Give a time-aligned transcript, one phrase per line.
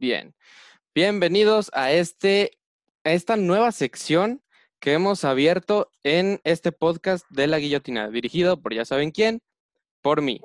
[0.00, 0.34] Bien,
[0.94, 2.52] bienvenidos a, este,
[3.04, 4.42] a esta nueva sección
[4.80, 9.42] que hemos abierto en este podcast de La Guillotina, dirigido por ya saben quién,
[10.00, 10.40] por mí.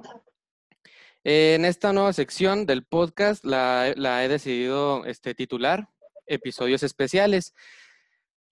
[1.24, 5.87] En esta nueva sección del podcast la, la he decidido este, titular
[6.26, 7.53] Episodios Especiales,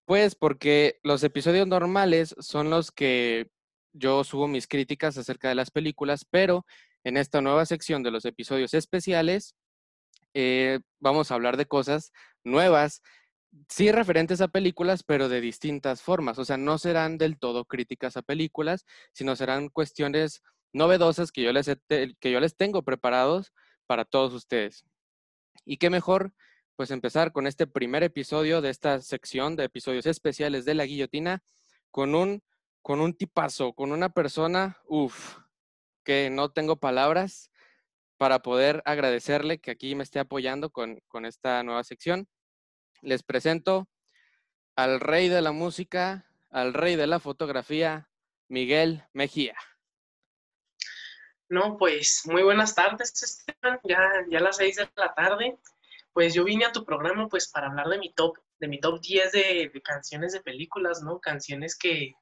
[0.06, 3.50] pues porque los episodios normales son los que
[3.92, 6.66] yo subo mis críticas acerca de las películas, pero
[7.04, 9.58] en esta nueva sección de los episodios especiales
[10.34, 12.12] eh, vamos a hablar de cosas
[12.44, 13.02] nuevas,
[13.70, 16.40] sí referentes a películas, pero de distintas formas.
[16.40, 20.42] O sea, no serán del todo críticas a películas, sino serán cuestiones
[20.74, 23.54] novedosas que yo les, que yo les tengo preparados
[23.86, 24.86] para todos ustedes.
[25.66, 26.34] Y qué mejor,
[26.76, 31.44] pues empezar con este primer episodio de esta sección de episodios especiales de la guillotina
[31.92, 32.42] con un,
[32.82, 35.38] con un tipazo, con una persona, uff,
[36.04, 37.52] que no tengo palabras
[38.24, 42.26] para poder agradecerle que aquí me esté apoyando con, esta nueva sección.
[43.02, 43.90] Les presento
[44.78, 48.10] al rey de la música, al rey de la fotografía,
[48.48, 49.58] Miguel Mejía.
[51.50, 53.82] No, pues muy buenas tardes, Esteban.
[53.84, 55.60] Ya, ya a las seis de la tarde.
[56.14, 59.02] Pues yo vine a tu programa pues para hablar de mi top, de mi top
[59.02, 61.20] 10 de, de canciones de películas, ¿no?
[61.20, 62.14] Canciones que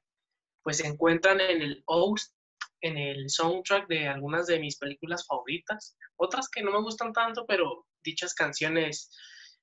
[0.64, 2.34] pues se encuentran en el host
[2.82, 7.46] en el soundtrack de algunas de mis películas favoritas, otras que no me gustan tanto,
[7.46, 9.10] pero dichas canciones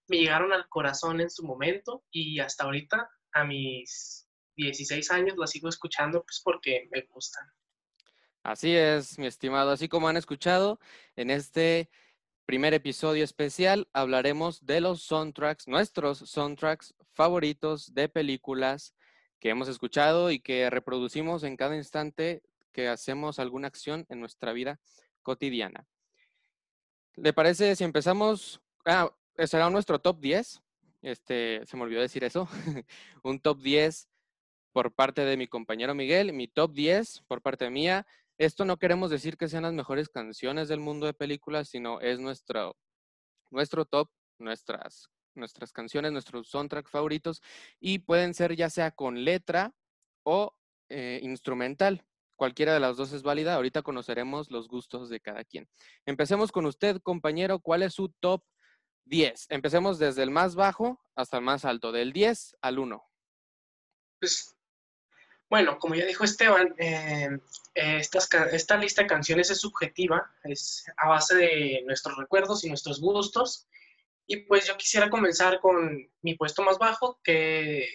[0.08, 5.52] me llegaron al corazón en su momento y hasta ahorita, a mis 16 años, las
[5.52, 7.45] sigo escuchando pues porque me gustan.
[8.42, 9.72] Así es, mi estimado.
[9.72, 10.80] Así como han escuchado,
[11.16, 11.89] en este
[12.45, 18.95] primer episodio especial hablaremos de los soundtracks, nuestros soundtracks favoritos de películas
[19.39, 24.53] que hemos escuchado y que reproducimos en cada instante que hacemos alguna acción en nuestra
[24.53, 24.80] vida
[25.22, 25.88] cotidiana.
[27.16, 28.61] ¿Le parece si empezamos?
[28.86, 29.11] Ah,
[29.45, 30.61] será nuestro top 10.
[31.02, 32.48] Este, se me olvidó decir eso.
[33.23, 34.10] Un top 10
[34.71, 38.05] por parte de mi compañero Miguel, mi top 10 por parte mía.
[38.38, 42.20] Esto no queremos decir que sean las mejores canciones del mundo de películas, sino es
[42.20, 42.77] nuestro,
[43.52, 47.42] nuestro top, nuestras, nuestras canciones, nuestros soundtrack favoritos,
[47.82, 49.73] y pueden ser ya sea con letra
[50.23, 50.55] o
[50.88, 52.05] eh, instrumental.
[52.39, 53.55] Cualquiera de las dos es válida.
[53.55, 55.67] Ahorita conoceremos los gustos de cada quien.
[56.05, 57.60] Empecemos con usted, compañero.
[57.60, 58.45] ¿Cuál es su top
[59.04, 59.48] 10?
[59.50, 63.04] Empecemos desde el más bajo hasta el más alto, del 10 al 1.
[64.22, 64.55] Pues,
[65.49, 67.42] bueno, como ya dijo Esteban, eh,
[67.73, 73.67] esta lista de canciones es subjetiva, es a base de nuestros recuerdos y nuestros gustos.
[74.28, 77.86] Y pues yo quisiera comenzar con mi puesto más bajo, que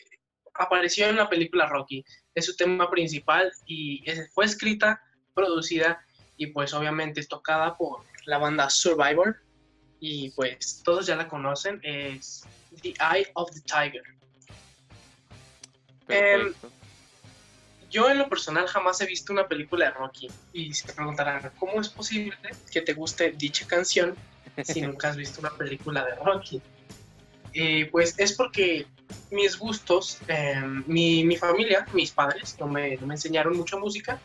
[0.52, 2.04] apareció en la película Rocky.
[2.34, 5.02] Es su tema principal y fue escrita,
[5.34, 6.04] producida
[6.36, 9.40] y pues obviamente es tocada por la banda Survivor.
[10.00, 12.44] Y pues todos ya la conocen, es
[12.82, 14.02] The Eye of the Tiger.
[16.08, 16.52] Em,
[17.90, 21.80] yo en lo personal jamás he visto una película de Rocky y se preguntarán, ¿cómo
[21.80, 22.36] es posible
[22.70, 24.14] que te guste dicha canción
[24.62, 26.60] si nunca has visto una película de Rocky?
[27.90, 28.86] Pues es porque
[29.30, 34.18] mis gustos, em, mi, mi, familia, mis padres, no me, no me, enseñaron mucha música,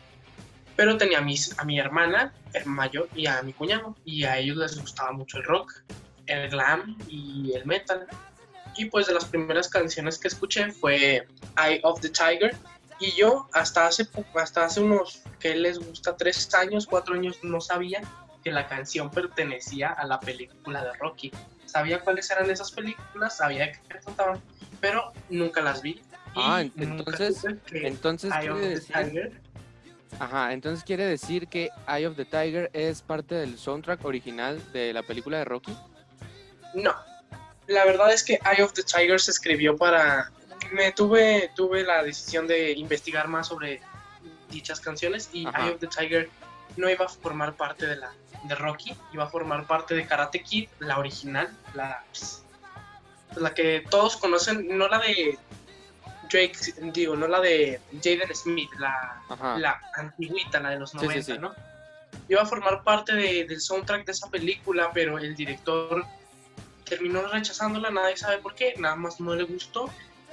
[0.75, 4.38] pero tenía a, mis, a mi hermana el mayor y a mi cuñado, y a
[4.38, 5.73] ellos les gustaba mucho el rock,
[6.25, 8.07] el glam y el metal.
[8.78, 12.56] Y pues de las primeras canciones que escuché fue Eye of the Tiger,
[13.00, 17.61] y yo hasta hace, hasta hace unos, que les gusta, tres años, cuatro años, no
[17.61, 18.01] sabía
[18.44, 21.31] que la canción pertenecía a la película de Rocky
[21.69, 24.41] sabía cuáles eran esas películas, sabía que trataban,
[24.80, 26.02] pero nunca las vi.
[26.35, 29.31] Ah, entonces, entonces quiere decir,
[30.19, 34.91] Ajá, entonces quiere decir que Eye of the Tiger es parte del soundtrack original de
[34.94, 35.75] la película de Rocky.
[36.74, 36.96] No,
[37.68, 40.31] la verdad es que Eye of the Tiger se escribió para,
[40.72, 43.81] me tuve tuve la decisión de investigar más sobre
[44.50, 46.29] dichas canciones y Eye of the Tiger
[46.78, 48.12] no iba a formar parte de la
[48.44, 52.44] de Rocky, iba a formar parte de Karate Kid, la original, la, pues,
[53.36, 55.38] la que todos conocen, no la de
[56.32, 56.58] Drake,
[56.94, 59.22] digo, no la de Jaden Smith, la,
[59.58, 61.53] la antiguita, la de los 90, ¿no?
[62.28, 66.06] Iba a formar parte del soundtrack de esa película, pero el director
[66.86, 69.90] terminó rechazándola, nadie sabe por qué, nada más no le gustó.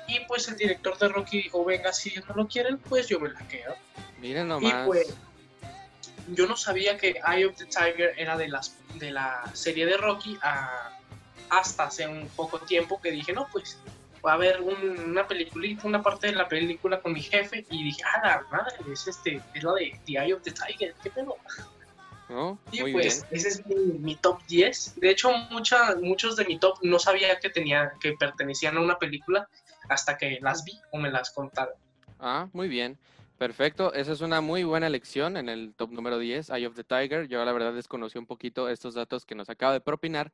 [0.09, 3.31] Y pues el director de Rocky dijo, venga, si no lo quieren, pues yo me
[3.31, 3.75] la quedo.
[4.21, 4.73] Miren nomás.
[4.73, 5.17] Y pues
[6.29, 9.97] yo no sabía que Eye of the Tiger era de, las, de la serie de
[9.97, 10.39] Rocky
[11.49, 13.79] hasta hace un poco tiempo que dije, no, pues
[14.25, 18.03] va a haber una peliculita, una parte de la película con mi jefe y dije,
[18.05, 21.37] ah, la madre, es, este, es la de The Eye of the Tiger, qué pedo.
[22.29, 23.39] Oh, Y muy pues bien.
[23.39, 24.95] ese es mi, mi top 10.
[24.97, 28.99] De hecho, mucha, muchos de mi top no sabía que tenía, que pertenecían a una
[28.99, 29.49] película
[29.89, 31.75] hasta que las vi o me las contaron.
[32.19, 32.99] Ah, muy bien.
[33.39, 33.93] Perfecto.
[33.93, 37.29] Esa es una muy buena elección en el top número 10, Eye of the Tiger.
[37.29, 40.33] Yo la verdad desconocí un poquito estos datos que nos acaba de propinar.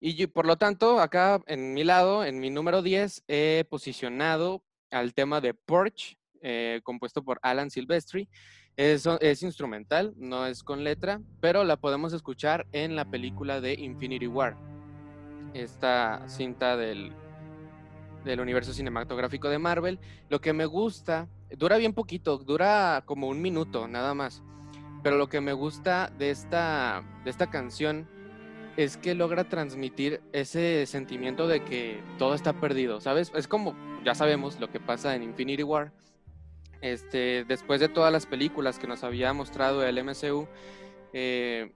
[0.00, 4.62] Y yo- por lo tanto, acá en mi lado, en mi número 10, he posicionado
[4.90, 8.28] al tema de Porch, eh, compuesto por Alan Silvestri.
[8.78, 13.74] Es, es instrumental, no es con letra, pero la podemos escuchar en la película de
[13.74, 14.56] Infinity War.
[15.54, 17.12] Esta cinta del,
[18.24, 19.98] del universo cinematográfico de Marvel.
[20.28, 24.42] Lo que me gusta, dura bien poquito, dura como un minuto nada más.
[25.02, 28.08] Pero lo que me gusta de esta, de esta canción
[28.76, 33.32] es que logra transmitir ese sentimiento de que todo está perdido, ¿sabes?
[33.34, 35.92] Es como, ya sabemos lo que pasa en Infinity War.
[36.82, 40.46] Este, después de todas las películas que nos había mostrado el MCU,
[41.12, 41.72] eh,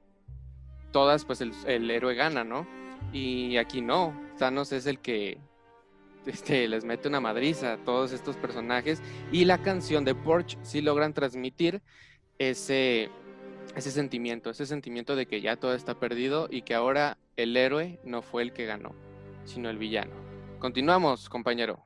[0.93, 2.67] todas, pues el, el héroe gana, ¿no?
[3.13, 5.39] Y aquí no, Thanos es el que
[6.27, 9.03] este, les mete una madriza a todos estos personajes
[9.33, 11.83] y la canción de Porch sí logran transmitir
[12.39, 13.11] ese,
[13.77, 18.01] ese sentimiento, ese sentimiento de que ya todo está perdido y que ahora el héroe
[18.05, 18.95] no fue el que ganó,
[19.45, 20.15] sino el villano.
[20.59, 21.85] Continuamos, compañero.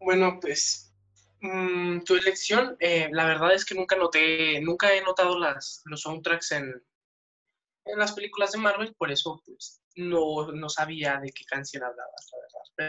[0.00, 0.92] Bueno, pues
[1.40, 6.00] mm, tu elección, eh, la verdad es que nunca noté, nunca he notado las, los
[6.00, 6.82] soundtracks en,
[7.84, 12.28] en las películas de Marvel, por eso pues no, no sabía de qué canción hablabas,
[12.32, 12.41] la.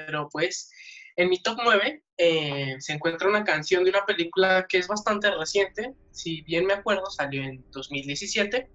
[0.06, 0.72] Pero pues
[1.16, 5.30] en mi top 9 eh, se encuentra una canción de una película que es bastante
[5.32, 8.70] reciente, si bien me acuerdo, salió en 2017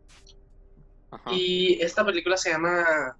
[1.11, 1.31] Ajá.
[1.33, 3.17] y esta película se llama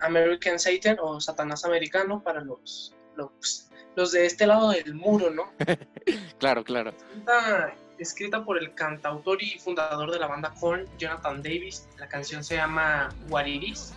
[0.00, 5.52] American Satan o Satanás Americano para los, los, los de este lado del muro, ¿no?
[6.38, 6.90] Claro, claro.
[6.90, 11.88] Escrita, escrita por el cantautor y fundador de la banda Korn, Jonathan Davis.
[11.98, 13.94] La canción se llama What It Is.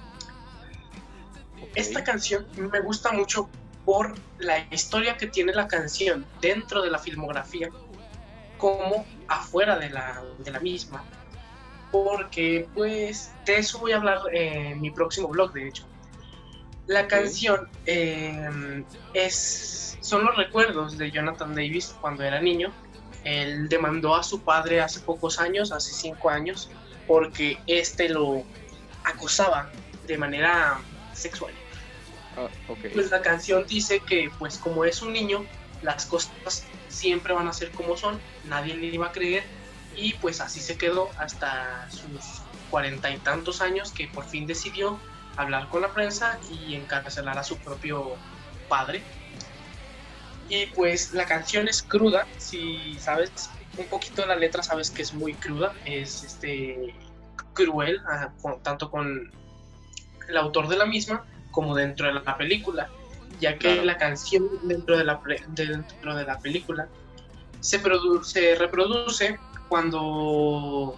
[1.76, 3.50] Esta canción me gusta mucho
[3.86, 7.70] por la historia que tiene la canción dentro de la filmografía
[8.58, 11.04] como afuera de la, de la misma.
[11.92, 15.86] Porque pues de eso voy a hablar en mi próximo blog, de hecho.
[16.86, 18.84] La canción eh,
[19.14, 22.72] es, son los recuerdos de Jonathan Davis cuando era niño.
[23.24, 26.70] Él demandó a su padre hace pocos años, hace cinco años,
[27.08, 28.44] porque este lo
[29.04, 29.70] acosaba
[30.08, 30.80] de manera
[31.19, 31.54] sexual.
[32.38, 32.48] Ah.
[32.94, 35.45] Pues la canción dice que, pues como es un niño,
[35.81, 39.44] las cosas siempre van a ser como son, nadie le iba a creer
[39.95, 45.00] y pues así se quedó hasta sus cuarenta y tantos años que por fin decidió
[45.38, 48.16] hablar con la prensa y encarcelar a su propio
[48.68, 49.01] padre.
[50.50, 55.01] Y pues la canción es cruda, si sabes un poquito de la letra sabes que
[55.01, 56.94] es muy cruda, es este
[57.54, 58.30] cruel, ah,
[58.63, 59.31] tanto con
[60.30, 62.90] el autor de la misma como dentro de la película,
[63.40, 63.84] ya que Claro.
[63.84, 66.88] la canción dentro de la, pre- dentro de la película
[67.60, 69.38] se, produ- se reproduce
[69.68, 70.96] cuando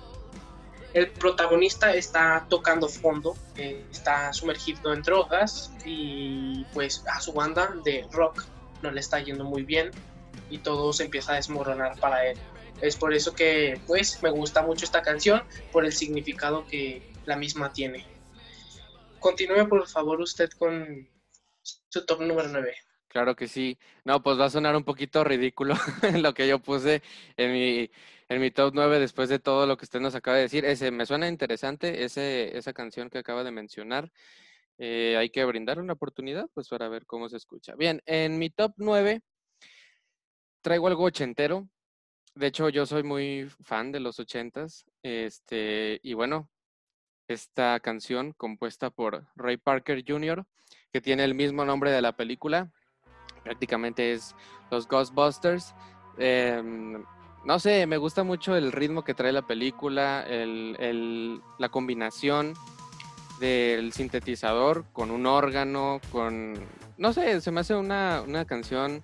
[0.94, 7.74] el protagonista está tocando fondo, eh, está sumergido en drogas y pues a su banda
[7.86, 8.44] de rock
[8.82, 9.92] no le está yendo muy bien
[10.50, 12.38] y todo se empieza a desmoronar para él.
[12.82, 17.38] Es por eso que pues me gusta mucho esta canción, por el significado que la
[17.38, 18.06] misma tiene.
[19.22, 21.08] Continúe por favor usted con
[21.62, 22.76] su top número 9.
[23.08, 23.78] Claro que sí.
[24.04, 25.76] No, pues va a sonar un poquito ridículo
[26.22, 27.04] lo que yo puse
[27.38, 27.92] en mi,
[28.30, 30.66] en mi top 9 después de todo lo que usted nos acaba de decir.
[30.66, 34.12] Ese me suena interesante, ese, esa canción que acaba de mencionar.
[34.80, 37.76] Eh, hay que brindar una oportunidad pues para ver cómo se escucha.
[37.76, 39.22] Bien, en mi top 9
[40.62, 41.70] traigo algo ochentero.
[42.34, 44.86] De hecho, yo soy muy fan de los ochentas.
[45.04, 46.50] Este, y bueno,
[47.32, 50.46] esta canción compuesta por Ray Parker Jr.,
[50.92, 52.70] que tiene el mismo nombre de la película,
[53.44, 54.36] prácticamente es
[54.70, 55.74] los Ghostbusters.
[56.18, 57.04] Em,
[57.46, 62.54] no sé, me gusta mucho el ritmo que trae la película, el- la combinación
[63.40, 66.54] del sintetizador con un órgano, con...
[66.98, 69.04] No sé, se me hace una, una canción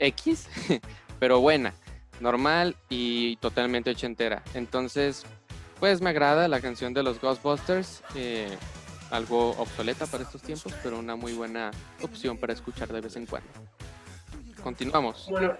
[0.00, 0.48] X,
[1.20, 1.72] pero buena,
[2.18, 4.42] normal y totalmente ochentera.
[4.54, 5.24] Entonces,
[5.80, 8.02] pues me agrada la canción de los Ghostbusters.
[8.14, 8.56] eh,
[9.10, 11.70] algo obsoleta para estos tiempos, pero una muy buena
[12.02, 13.48] opción para escuchar de vez en cuando.
[14.62, 15.26] Continuamos.
[15.30, 15.56] Bueno,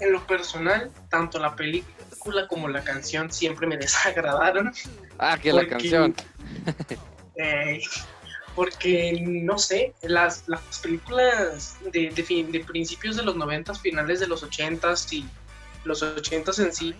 [0.00, 4.74] en lo personal, tanto la película como la canción siempre me desagradaron.
[5.18, 6.14] Ah, que la canción.
[7.36, 7.80] eh,
[8.54, 14.20] porque, no sé, las, las películas de, de, fin- de principios de los 90, finales
[14.20, 15.24] de los 80 y
[15.84, 16.94] los 80 en sí,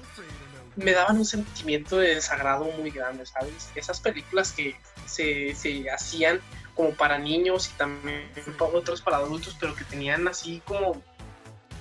[0.76, 3.70] me daban un sentimiento de desagrado muy grande, ¿sabes?
[3.74, 4.76] Esas películas que
[5.06, 6.40] se, se hacían
[6.74, 11.02] como para niños y también otras para adultos, pero que tenían así como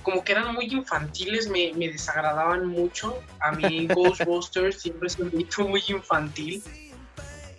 [0.02, 3.22] como que eran muy infantiles, me, me desagradaban mucho.
[3.40, 6.62] A mí Ghostbusters siempre es un mito muy infantil.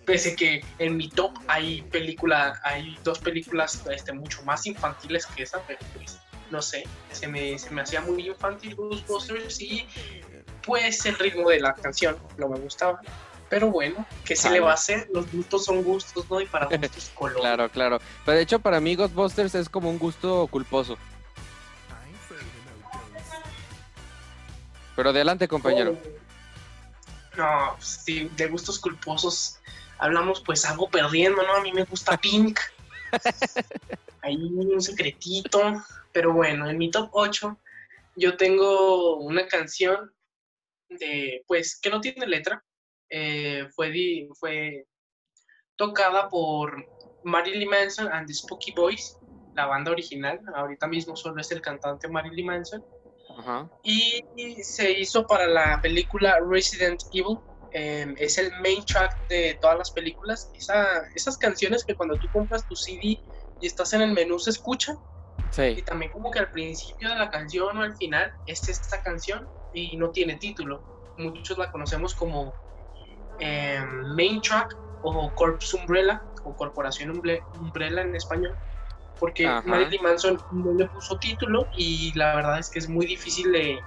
[0.05, 5.43] Pese que en mi top hay película, hay dos películas este, mucho más infantiles que
[5.43, 6.19] esa, pero pues
[6.51, 9.87] no sé, se me, se me hacía muy infantil Ghostbusters y
[10.65, 12.99] pues el ritmo de la canción no me gustaba.
[13.49, 15.07] Pero bueno, ¿qué se le va a hacer?
[15.13, 16.41] Los gustos son gustos, ¿no?
[16.41, 17.39] Y para gustos color.
[17.39, 17.99] claro, claro.
[18.25, 20.97] Pero de hecho para mí Ghostbusters es como un gusto culposo.
[24.95, 25.97] Pero adelante, compañero.
[27.35, 29.59] No, sí, de gustos culposos
[29.97, 31.55] hablamos, pues algo perdiendo, ¿no?
[31.55, 32.59] A mí me gusta Pink.
[34.21, 35.83] Ahí un secretito.
[36.11, 37.57] Pero bueno, en mi top 8
[38.15, 40.11] yo tengo una canción
[40.89, 42.63] de, pues, que no tiene letra.
[43.09, 44.85] Eh, fue, fue
[45.75, 46.85] tocada por
[47.23, 49.17] Marilyn Manson and the Spooky Boys,
[49.55, 50.39] la banda original.
[50.55, 52.83] Ahorita mismo solo es el cantante Marilyn Manson.
[53.83, 54.23] Y,
[54.63, 57.37] se hizo para la película Resident Evil.
[57.71, 60.51] Em, es el main track de todas las películas.
[60.53, 63.19] esas canciones que cuando tú compras tu CD
[63.59, 64.97] y estás en el menú se escuchan.
[65.57, 69.47] Y también como que al principio de la canción o al final es esta canción
[69.73, 70.81] y no tiene título.
[71.17, 72.53] Muchos la conocemos como
[73.39, 78.57] em, main track o Corpse Umbrella o Corporación Umbrella en español
[79.19, 83.53] porque Marilyn Manson no le puso título y la verdad es que es muy difícil
[83.53, 83.79] de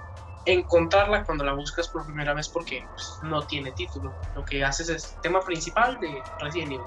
[0.45, 4.13] encontrarla cuando la buscas por primera vez porque pues, no tiene título.
[4.35, 6.85] Lo que haces es tema principal de Resident Evil.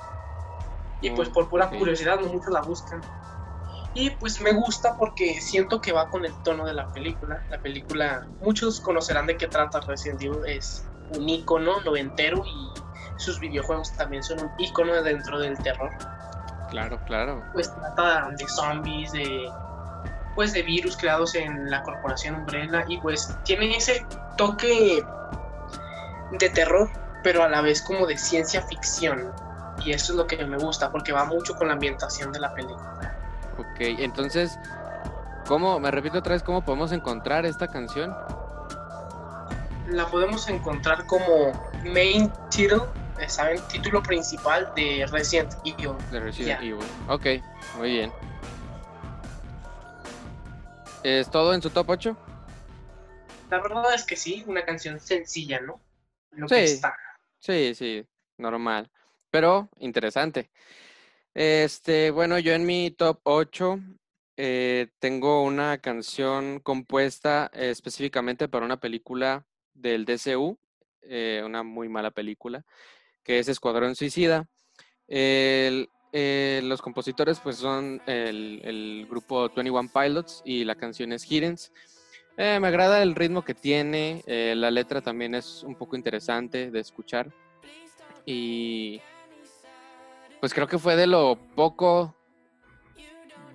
[1.02, 3.00] Y pues por pura curiosidad no muchos la buscan.
[3.94, 7.42] Y pues me gusta porque siento que va con el tono de la película.
[7.50, 13.40] La película, muchos conocerán de qué trata Resident Evil, es un icono noventero y sus
[13.40, 15.90] videojuegos también son un icono dentro del terror.
[16.70, 17.42] Claro, claro.
[17.52, 19.50] Pues trata de zombies, de
[20.36, 24.06] pues de virus creados en la corporación Umbrella y pues tiene ese
[24.36, 25.04] toque
[26.30, 26.88] de terror,
[27.24, 29.32] pero a la vez como de ciencia ficción.
[29.84, 32.54] Y eso es lo que me gusta porque va mucho con la ambientación de la
[32.54, 33.19] película.
[33.60, 34.58] Ok, entonces,
[35.46, 38.14] ¿cómo, me repito otra vez, cómo podemos encontrar esta canción?
[39.88, 41.52] La podemos encontrar como
[41.84, 42.82] main title
[43.28, 43.60] ¿saben?
[43.68, 45.92] Título principal de Resident Evil.
[46.10, 46.86] De Resident Evil.
[47.08, 47.26] Ok,
[47.76, 48.12] muy bien.
[51.02, 52.16] ¿Es todo en su top 8?
[53.50, 55.80] La verdad es que sí, una canción sencilla, ¿no?
[56.32, 56.94] Lo sí, que está.
[57.38, 58.06] sí, sí,
[58.38, 58.90] normal.
[59.30, 60.50] Pero interesante.
[61.34, 63.78] Este, bueno, yo en mi top 8
[64.36, 69.44] eh, tengo una canción compuesta específicamente para una película
[69.74, 70.58] del DCU,
[71.02, 72.64] eh, una muy mala película
[73.22, 74.48] que es Escuadrón Suicida.
[76.12, 81.72] Eh, los compositores pues son el, grupo 21 Pilots y la canción es Hiddens.
[82.36, 86.70] Eh, me agrada el ritmo que tiene, eh, la letra también es un poco interesante
[86.70, 87.30] de escuchar
[88.24, 89.00] y
[90.40, 92.14] pues creo que fue de lo poco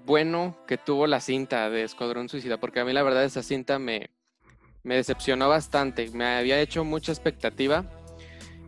[0.06, 3.80] bueno que tuvo la cinta de Escuadrón Suicida, porque a mí la verdad esa cinta
[3.80, 4.12] me,
[4.84, 7.86] me decepcionó bastante, me había hecho mucha expectativa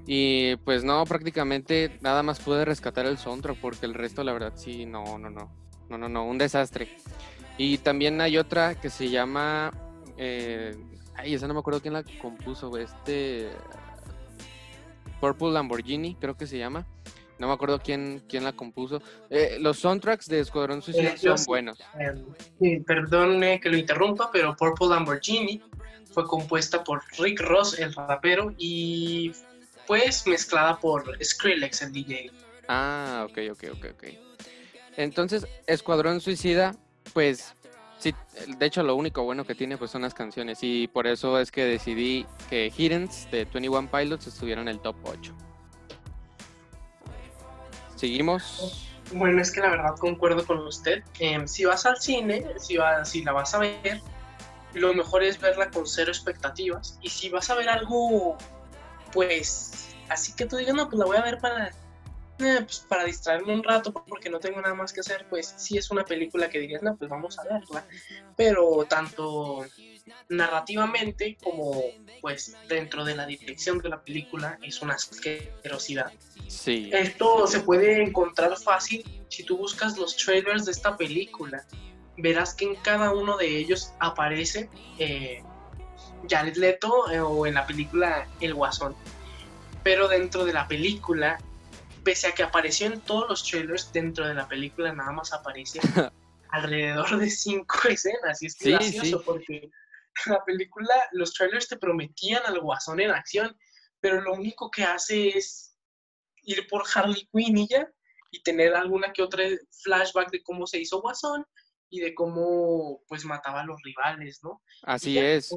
[0.08, 4.54] y pues no, prácticamente nada más pude rescatar el soundtrack porque el resto la verdad
[4.56, 5.52] sí, no, no, no,
[5.90, 6.88] no, no, no, un desastre.
[7.58, 9.74] Y también hay otra que se llama,
[10.18, 10.76] eh,
[11.16, 13.50] ay, esa no me acuerdo quién la compuso, este
[15.20, 16.86] Purple Lamborghini, creo que se llama.
[17.40, 19.02] No me acuerdo quién, quién la compuso.
[19.30, 21.80] Eh, los soundtracks de Escuadrón Suicida eh, son buenos.
[22.60, 25.62] Eh, perdone que lo interrumpa, pero Purple Lamborghini
[26.12, 29.32] fue compuesta por Rick Ross, el rapero, y
[29.86, 32.32] pues mezclada por Skrillex, el DJ.
[32.68, 34.04] Ah, ok, ok, ok, ok.
[34.98, 36.76] Entonces, Escuadrón Suicida,
[37.14, 37.54] pues,
[38.00, 38.16] sí,
[38.58, 41.52] de hecho lo único bueno que tiene pues son las canciones y por eso es
[41.52, 45.47] que decidí que Hiddens de 21 Pilots estuviera en el top 8.
[47.98, 48.90] Seguimos.
[49.12, 51.04] Bueno, es que la verdad concuerdo con usted.
[51.20, 54.02] Em, si vas al cine, si, si la vas a ver,
[54.74, 56.98] lo mejor es verla con cero expectativas.
[57.02, 58.38] Y si vas a ver algo
[59.12, 63.04] pues así que tú digas, no, pues la voy a ver para, eh, pues para
[63.04, 66.50] distraerme un rato porque no tengo nada más que hacer, pues sí es una película
[66.50, 67.86] que dirías, no, pues vamos a verla.
[68.36, 69.66] Pero tanto
[70.30, 71.82] narrativamente como
[72.22, 76.12] pues dentro de la dirección de la película es una asquerosidad.
[76.48, 76.90] Sí.
[76.94, 81.66] Esto se puede encontrar fácil si tú buscas los trailers de esta película.
[82.18, 85.44] Verás que en cada uno de ellos aparece eh,
[86.30, 88.96] Jared Leto eh, o en la película El Guasón.
[89.84, 91.38] Pero dentro de la película,
[92.04, 95.80] pese a que apareció en todos los trailers, dentro de la película nada más aparece
[96.50, 98.42] alrededor de cinco escenas.
[98.42, 99.24] Y es Sí, gracioso sí.
[99.26, 99.56] porque
[100.26, 103.56] en la película los trailers te prometían al Guasón en acción,
[104.00, 105.67] pero lo único que hace es
[106.48, 107.88] ir por Harley Quinn y ya,
[108.32, 109.44] y tener alguna que otra
[109.84, 111.46] flashback de cómo se hizo Guasón
[111.90, 114.62] y de cómo pues mataba a los rivales, ¿no?
[114.84, 115.56] Así ya, es.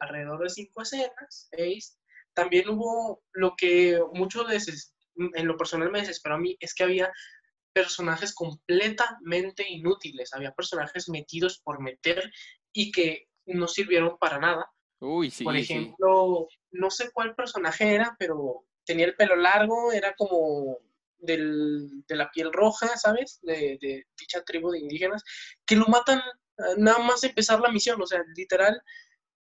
[0.00, 1.98] alrededor de cinco escenas, seis.
[2.34, 6.84] También hubo lo que muchas veces, en lo personal me desesperó a mí, es que
[6.84, 7.12] había
[7.74, 12.30] personajes completamente inútiles, había personajes metidos por meter
[12.72, 14.70] y que no sirvieron para nada.
[15.00, 15.60] Uy, sí, por sí.
[15.60, 20.78] ejemplo, no sé cuál personaje era, pero tenía el pelo largo, era como
[21.18, 23.38] del- de la piel roja, ¿sabes?
[23.42, 25.22] De, de dicha tribu de indígenas,
[25.64, 28.80] que lo matan eh, nada más empezar la misión, o sea, literal,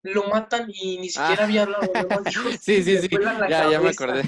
[0.03, 1.45] lo matan y ni siquiera Ah.
[1.45, 1.91] había hablado.
[2.61, 3.09] Sí, sí, "Le sí.
[3.49, 4.03] Ya, ya me cabeza".
[4.03, 4.23] acordé.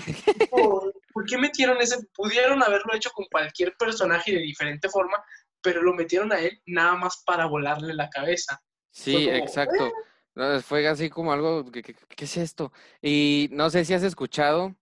[0.49, 1.97] ¿Por, por qué metieron ese?
[2.13, 5.17] Pudieron haberlo hecho con cualquier personaje de diferente forma,
[5.61, 8.61] pero lo metieron a él nada más para volarle la cabeza.
[8.91, 9.91] Sí, como, exacto.
[10.35, 12.71] No, Fue así como algo, ¿qué es esto?
[13.01, 14.75] Y no sé si has escuchado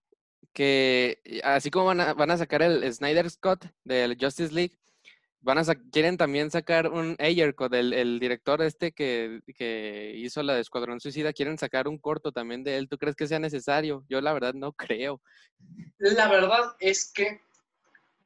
[0.53, 4.77] que así como van a, van a sacar el Snyder Scott del Justice League,
[5.41, 10.43] van a quieren también sacar un Ayer Code, el, el director este que, que hizo
[10.43, 12.89] la de Escuadrón Suicida, quieren sacar un corto también de él.
[12.89, 14.03] ¿Tú crees que sea necesario?
[14.09, 15.21] Yo la verdad no creo.
[15.99, 17.39] La verdad es que,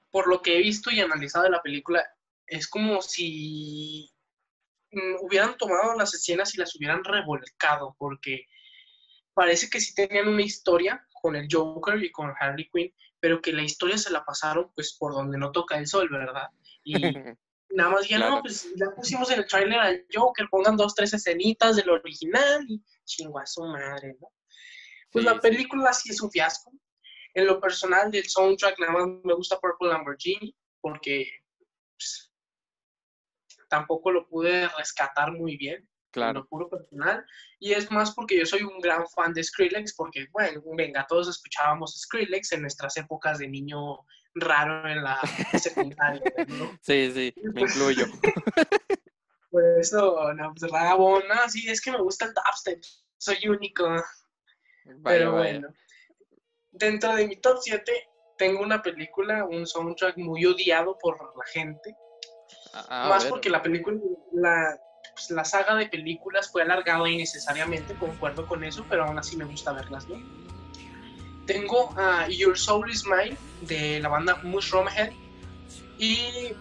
[0.09, 2.03] por lo que he visto y analizado de la película,
[2.47, 4.09] es como si
[4.91, 8.45] mm, hubieran tomado las escenas y las hubieran revolcado, porque
[9.33, 13.53] parece que sí tenían una historia con el Joker y con Harley Quinn, pero que
[13.53, 16.49] la historia se la pasaron pues por donde no toca el sol, ¿verdad?
[16.83, 16.93] Y
[17.69, 18.35] nada más ya Claro.
[18.35, 22.65] no, pues ya pusimos en el tráiler al Joker, pongan dos, tres escenitas del original
[22.67, 24.27] y chingo a su madre, ¿no?
[25.11, 26.71] Pues Sí, la película sí es un fiasco.
[27.33, 31.29] En lo personal del soundtrack nada más me gusta Purple Lamborghini porque
[31.97, 32.31] pues,
[33.69, 36.41] tampoco lo pude rescatar muy bien en Claro.
[36.41, 37.25] lo puro personal.
[37.59, 41.29] Y es más porque yo soy un gran fan de Skrillex porque, bueno, venga, todos
[41.29, 45.19] escuchábamos Skrillex en nuestras épocas de niño raro en la
[45.59, 46.77] secundaria, ¿no?
[46.81, 48.05] Sí, sí, me incluyo.
[49.49, 52.81] Por eso, no, pues Rabón, no, sí, es que me gusta el dubstep,
[53.17, 53.85] soy único.
[53.85, 55.59] Vaya, Pero vaya.
[55.59, 55.67] bueno,
[56.71, 57.91] dentro de mi top 7
[58.37, 61.95] tengo una película, un soundtrack muy odiado por la gente.
[62.89, 63.99] Más porque la película,
[64.31, 64.79] la,
[65.13, 69.45] pues, la saga de películas fue alargada innecesariamente, concuerdo con eso, pero aún así me
[69.45, 70.15] gusta verlas, ¿no?
[71.45, 75.11] Tengo a Your Soul Is Mine de la banda Mushroom Head
[75.97, 76.53] y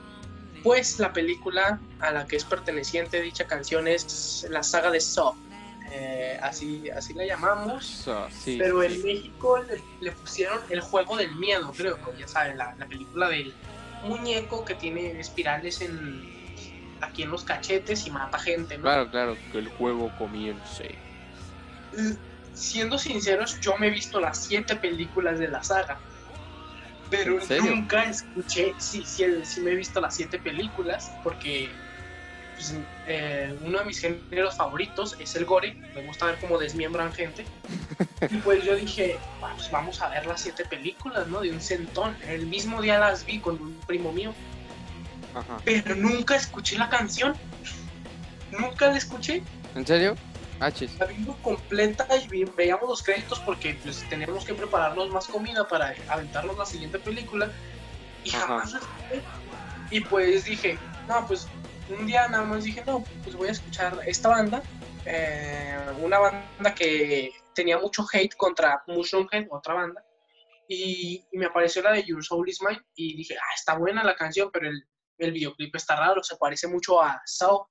[0.63, 5.35] pues la película a la que es perteneciente dicha canción es la saga de Saw.
[5.93, 7.85] Eh, así, así la llamamos.
[7.85, 9.03] So, sí, Pero sí, en.
[9.03, 13.53] México le, le pusieron el juego del miedo, creo, ya saben, la, la película del
[14.05, 16.40] muñeco que tiene espirales en
[17.01, 18.85] aquí en los cachetes y mata gente, ¿no?
[18.85, 20.99] Claro, claro, que el juego comience.
[22.53, 26.01] Siendo sinceros, yo me he visto las siete películas de la saga,
[27.09, 31.75] pero nunca escuché, sí, sí, sí me he visto las siete películas, porque
[32.55, 32.75] pues,
[33.07, 37.47] eh, uno de mis géneros favoritos es el gore, me gusta ver cómo desmiembran gente.
[38.29, 41.41] Y pues yo dije, "Ah, pues vamos a ver las siete películas, ¿no?
[41.41, 42.17] De un centón.
[42.29, 44.35] El mismo día las vi con un primo mío,
[45.35, 45.61] Ajá.
[45.65, 47.37] pero nunca escuché la canción.
[48.51, 49.43] Nunca la escuché.
[49.75, 50.17] ¿En serio?
[50.59, 50.99] Ah, chis.
[50.99, 55.95] La vimos completa y veíamos los créditos porque pues teníamos que prepararnos más comida para
[56.09, 57.51] aventarnos la siguiente película.
[58.25, 58.47] Y Ajá.
[58.47, 59.23] jamás la escuché.
[59.91, 61.49] Y pues dije, no, pues
[61.89, 64.63] un día nada más dije, no, pues voy a escuchar esta banda.
[65.07, 70.05] eh, una banda que tenía mucho hate contra Mushroomhead, otra banda.
[70.69, 74.05] Y, y me apareció la de Your Soul Is Mine y dije, ah, está buena
[74.05, 74.87] la canción, pero el,
[75.21, 77.67] el videoclip está raro, se parece mucho a Saw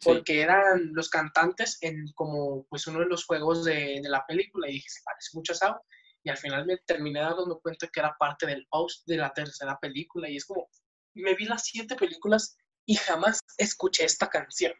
[0.00, 0.10] Sí.
[0.10, 4.68] porque eran los cantantes en como pues uno de los juegos de, de la película
[4.68, 5.80] y dije, se parece mucho a Saw.
[6.22, 9.76] Y al final me terminé dando cuenta que era parte del host de la tercera
[9.80, 10.68] película y es como,
[11.14, 14.72] me vi las siete películas y jamás escuché esta canción.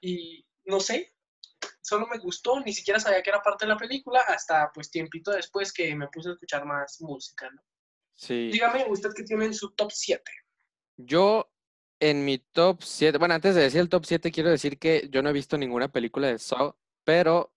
[0.00, 1.16] Y no sé,
[1.80, 5.32] solo me gustó, ni siquiera sabía que era parte de la película hasta pues tiempito
[5.32, 7.62] después que me puse a escuchar más música, ¿no?
[8.14, 8.50] Sí.
[8.52, 10.22] Dígame, usted que tiene en su top 7.
[11.06, 11.50] Yo
[12.00, 15.22] en mi top 7, bueno, antes de decir el top 7, quiero decir que yo
[15.22, 17.52] no he visto ninguna película de Saw, pero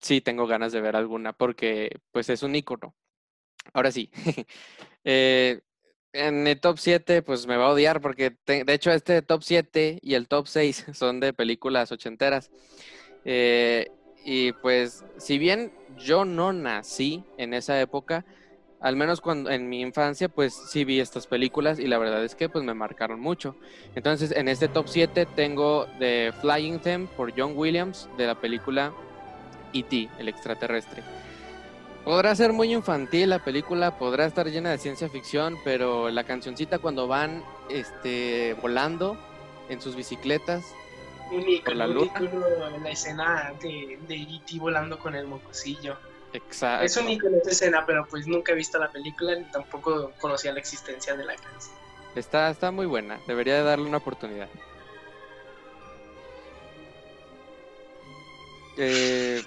[0.00, 2.94] sí tengo ganas de ver alguna porque pues es un ícono.
[3.72, 4.10] Ahora sí.
[5.04, 5.60] eh,
[6.12, 9.98] en el top 7 pues me va a odiar porque de hecho este top 7
[10.02, 12.50] y el top 6 son de películas ochenteras.
[13.24, 13.86] Eh,
[14.24, 18.26] y pues, si bien yo no nací en esa época,
[18.80, 22.34] al menos cuando en mi infancia, pues sí vi estas películas y la verdad es
[22.34, 23.56] que pues me marcaron mucho.
[23.94, 28.92] Entonces, en este top 7 tengo The Flying Them por John Williams de la película
[29.72, 31.02] E.T., el extraterrestre.
[32.04, 36.78] Podrá ser muy infantil la película, podrá estar llena de ciencia ficción, pero la cancioncita
[36.78, 39.18] cuando van este, volando
[39.68, 40.64] en sus bicicletas
[41.64, 42.20] por la un luna.
[42.82, 44.58] la escena de, de E.T.
[44.58, 45.96] volando con el mocosillo.
[46.32, 46.84] Exacto.
[46.84, 50.52] Es un ícono esa escena, pero pues nunca he visto la película ni tampoco conocía
[50.52, 51.74] la existencia de la canción.
[52.14, 54.48] Está, está muy buena, debería de darle una oportunidad.
[58.76, 59.42] Eh,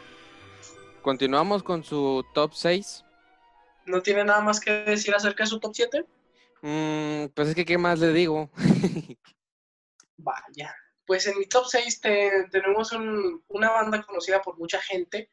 [1.02, 3.04] Continuamos con su top 6.
[3.86, 6.06] ¿No tiene nada más que decir acerca de su top 7?
[6.62, 8.52] Mm, pues es que, ¿qué más le digo?
[10.17, 10.76] Vaya.
[11.08, 15.32] Pues en mi top 6 te- tenemos un- una banda conocida por mucha gente.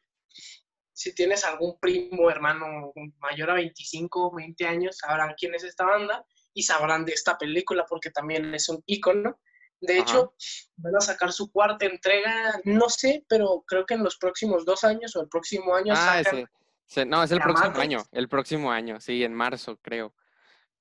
[0.99, 5.85] Si tienes algún primo, hermano mayor a 25 o 20 años, sabrán quién es esta
[5.85, 9.39] banda y sabrán de esta película porque también es un ícono.
[9.79, 10.01] De Ajá.
[10.01, 10.33] hecho,
[10.75, 14.83] van a sacar su cuarta entrega, no sé, pero creo que en los próximos dos
[14.83, 16.47] años o el próximo año Ah, sacan ese.
[16.89, 17.83] ese- No, es el próximo Matrix.
[17.85, 18.03] año.
[18.11, 20.13] El próximo año, sí, en marzo, creo.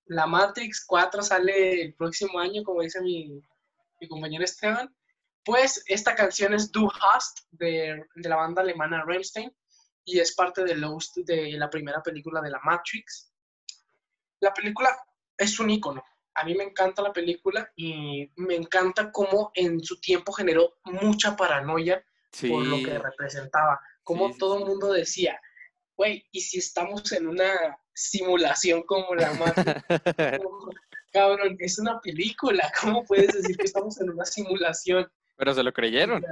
[0.06, 3.40] La Matrix 4 sale el próximo año, como dice mi,
[4.00, 4.92] mi compañero Esteban.
[5.44, 9.54] Pues esta canción es Du Hast de, de la banda alemana Rammstein
[10.10, 13.30] y es parte de, Lost, de la primera película de la Matrix.
[14.40, 14.96] La película
[15.36, 16.02] es un icono.
[16.34, 21.36] A mí me encanta la película y me encanta cómo en su tiempo generó mucha
[21.36, 22.48] paranoia Sí.
[22.48, 23.80] por lo que representaba.
[24.02, 24.62] Como Sí, todo sí.
[24.62, 25.40] el mundo decía,
[25.96, 29.84] güey, ¿y si estamos en una simulación como la Matrix?
[31.12, 32.70] Cabrón, es una película.
[32.80, 35.10] ¿Cómo puedes decir que estamos en una simulación?
[35.36, 36.24] Pero se lo creyeron.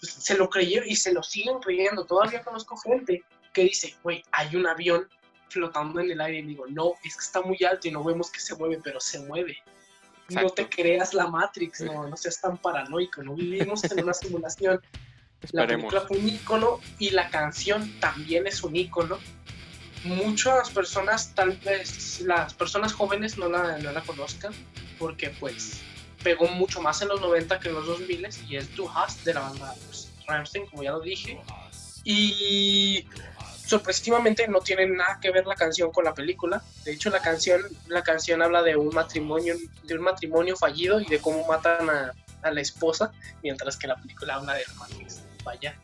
[0.00, 2.04] Pues, se lo creyeron y se lo siguen creyendo.
[2.04, 5.08] Todavía conozco gente que dice, güey, hay un avión
[5.48, 6.38] flotando en el aire.
[6.38, 9.00] Y digo, no, es que está muy alto y no vemos que se mueve, pero
[9.00, 9.56] se mueve.
[10.28, 14.80] No te creas la Matrix, no, no seas tan paranoico, no vivimos en una simulación.
[15.52, 19.18] La película fue un ícono y la canción también es un ícono.
[20.02, 24.52] Muchas personas, tal vez las personas jóvenes no la, no la conozcan
[24.98, 25.80] porque pues
[26.22, 29.34] pegó mucho más en los 90 que en los 2000 y es Du Hast de
[29.34, 31.40] la banda pues, Rammstein, como ya lo dije.
[32.04, 33.06] Y
[33.66, 36.62] sorpresivamente no tiene nada que ver la canción con la película.
[36.84, 41.04] De hecho, la canción, la canción habla de un matrimonio, de un matrimonio fallido y
[41.06, 45.20] de cómo matan a, a la esposa, mientras que la película habla de la Matrix.
[45.44, 45.78] Vaya.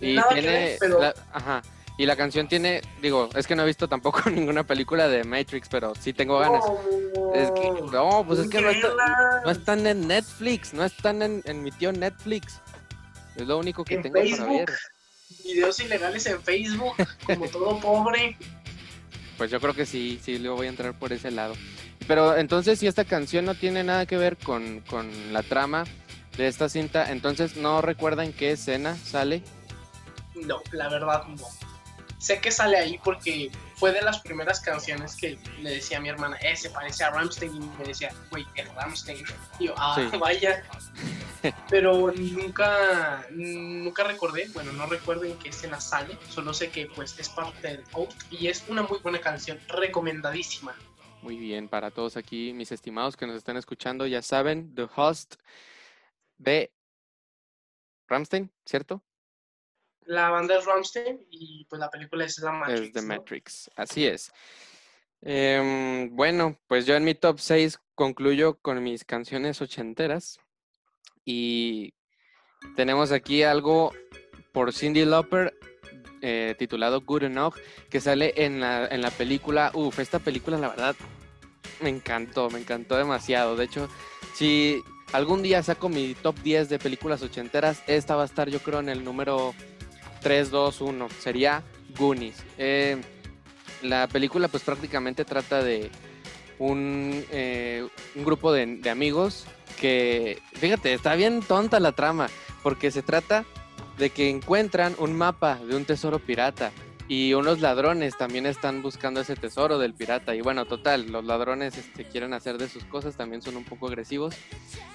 [0.00, 0.56] Y Nada que tiene.
[0.58, 1.62] ver, pero la- ajá.
[1.98, 2.80] Y la canción tiene.
[3.02, 6.64] Digo, es que no he visto tampoco ninguna película de Matrix, pero sí tengo ganas.
[6.64, 7.70] No, Es que.
[7.92, 10.72] No, pues es que no, está- no están en Netflix.
[10.72, 12.60] No están en, en mi tío Netflix.
[13.36, 14.48] Es lo único que En tengo para Facebook.
[14.58, 14.70] ver.
[15.44, 16.94] Videos ilegales en Facebook,
[17.26, 18.36] como todo pobre.
[19.36, 21.54] Pues yo creo que sí, sí, le voy a entrar por ese lado.
[22.06, 25.84] Pero entonces, si esta canción no tiene nada que ver con, con la trama
[26.36, 29.42] de esta cinta, entonces no recuerdan qué escena sale.
[30.34, 31.46] No, la verdad no.
[32.18, 36.08] Sé que sale ahí porque fue de las primeras canciones que le decía a mi
[36.08, 37.54] hermana, eh, se parece a Ramstein.
[37.54, 39.24] Y me decía, güey, es Ramstein.
[39.60, 40.16] Y yo, ah, Sí.
[40.18, 40.64] vaya.
[41.70, 46.18] Pero nunca, nunca recordé, bueno, no recuerdo en qué escena sale.
[46.28, 50.74] Solo sé que pues es parte del Out y es una muy buena canción, recomendadísima.
[51.22, 55.36] Muy bien, para todos aquí, mis estimados que nos están escuchando, ya saben, The Host
[56.38, 56.72] de
[58.08, 59.02] Ramstein, ¿cierto?
[60.08, 62.80] La banda es Ramstein y pues la película es La Matrix.
[62.80, 63.08] es The ¿no?
[63.08, 64.32] Matrix, así es.
[65.20, 70.38] Em, bueno, pues yo en mi top 6 concluyo con mis canciones ochenteras
[71.26, 71.92] y
[72.74, 73.92] tenemos aquí algo
[74.52, 75.54] por Cindy Lauper
[76.22, 77.56] eh, titulado Good Enough
[77.90, 80.96] que sale en la, en la película, uf, esta película la verdad
[81.82, 83.90] me encantó, me encantó demasiado, de hecho,
[84.34, 88.60] si algún día saco mi top 10 de películas ochenteras, esta va a estar yo
[88.60, 89.54] creo en el número
[90.20, 91.62] 3, 2, 1, sería
[91.96, 92.36] Goonies.
[92.58, 93.00] Eh,
[93.82, 95.90] la película pues prácticamente trata de
[96.58, 99.46] un, eh, un grupo de, amigos
[99.80, 102.28] que, fíjate, está bien tonta la trama,
[102.62, 103.44] porque se trata
[103.96, 106.72] de que encuentran un mapa de un tesoro pirata
[107.08, 110.34] y unos ladrones también están buscando ese tesoro del pirata.
[110.34, 113.88] Y bueno, total, los ladrones este, quieren hacer de sus cosas, también son un poco
[113.88, 114.34] agresivos.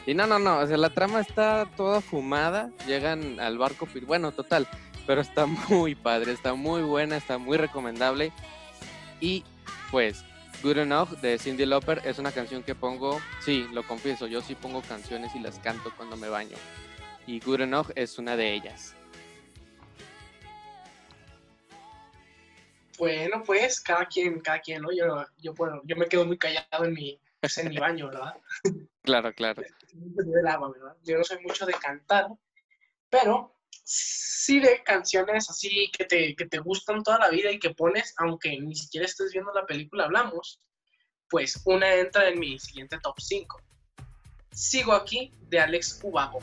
[0.05, 4.31] Y no, no, no, o sea, la trama está toda fumada, llegan al barco, bueno,
[4.31, 4.67] total,
[5.05, 8.31] pero está muy padre, está muy buena, está muy recomendable.
[9.19, 9.43] Y
[9.91, 10.23] pues
[10.63, 14.55] Good Enough de Cindy Lauper es una canción que pongo, sí, lo confieso, yo sí
[14.55, 16.57] pongo canciones y las canto cuando me baño.
[17.27, 18.95] Y Good Enough es una de ellas.
[22.97, 24.89] Bueno, pues cada quien, cada quien, ¿no?
[24.91, 28.35] Yo, yo, bueno, yo me quedo muy callado en mi, pues, en mi baño, ¿verdad?
[29.03, 29.63] claro, claro.
[31.03, 32.27] Yo no soy mucho de cantar,
[33.09, 37.71] pero sí de canciones así que te, que te gustan toda la vida y que
[37.71, 40.61] pones, aunque ni siquiera estés viendo la película, hablamos,
[41.29, 43.61] pues una entra en mi siguiente top 5.
[44.51, 46.39] Sigo aquí de Alex Ubago.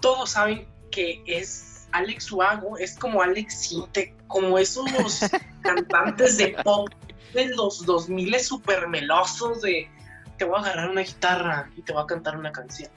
[0.00, 4.86] Todos saben que es Alex Ubago, es como Alex Sinte, como esos
[5.62, 6.88] cantantes de pop
[7.32, 9.90] de los 2000 super melosos de
[10.38, 12.90] te voy a agarrar una guitarra y te voy a cantar una canción.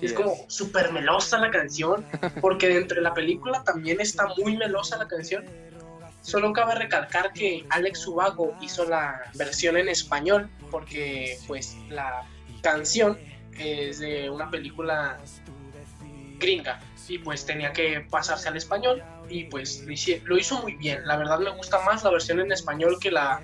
[0.00, 2.04] Es, como súper melosa la canción,
[2.40, 5.44] porque dentro de la película también está muy melosa la canción.
[6.20, 12.26] Solo cabe recalcar que Alex Ubago hizo la versión en español, porque pues la
[12.62, 13.18] canción
[13.58, 15.20] es de una película
[16.38, 19.84] gringa y pues tenía que pasarse al español y pues
[20.24, 21.06] lo hizo muy bien.
[21.06, 23.40] La verdad me gusta más la versión en español que la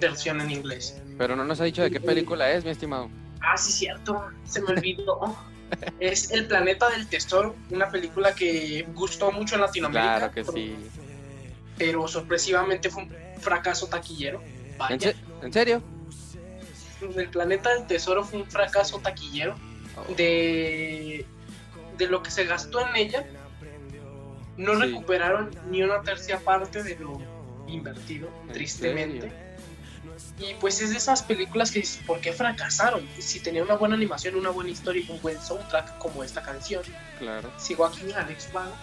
[0.00, 1.00] versión en inglés.
[1.18, 3.10] Pero no nos ha dicho de qué película es, mi estimado.
[3.40, 5.36] Ah, sí, cierto, se me olvidó.
[6.00, 10.18] es El Planeta del Tesoro, una película que gustó mucho en Latinoamérica.
[10.18, 10.76] Claro que sí.
[11.76, 14.42] Pero sorpresivamente fue un fracaso taquillero.
[14.88, 15.82] ¿En, serio?
[17.16, 19.56] El Planeta del Tesoro fue un fracaso taquillero.
[19.96, 20.14] Oh.
[20.14, 21.24] De,
[21.96, 23.26] de lo que se gastó en ella,
[24.56, 27.20] no recuperaron ni una tercia parte de lo
[27.66, 29.45] invertido, tristemente.
[30.38, 33.08] Y pues es de esas películas que dices, ¿por qué fracasaron?
[33.18, 36.82] Si tenía una buena animación, una buena historia y un buen soundtrack como esta canción.
[37.18, 37.50] Claro.
[37.58, 38.74] Sigo aquí en Alex Vago.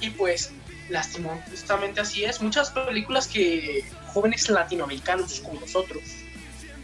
[0.00, 0.52] Y pues,
[0.88, 2.40] lastimó, justamente así es.
[2.40, 6.02] Muchas películas que jóvenes latinoamericanos como nosotros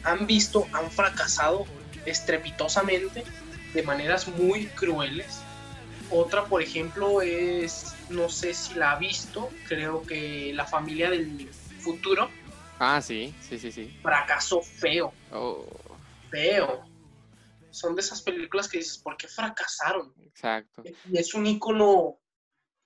[0.02, 1.66] han visto, han fracasado
[2.06, 3.24] estrepitosamente,
[3.74, 5.40] de maneras muy crueles.
[6.10, 11.48] Otra, por ejemplo, es, no sé si la ha visto, creo que La familia del
[11.78, 12.28] futuro
[12.82, 13.98] Ah, sí, sí, sí, sí.
[14.02, 15.12] Fracaso feo.
[15.32, 15.66] Oh.
[16.30, 16.82] Feo.
[17.70, 20.14] Son de esas películas que dices, ¿por qué fracasaron?
[20.22, 20.82] Exacto.
[21.04, 22.18] Y es un icono,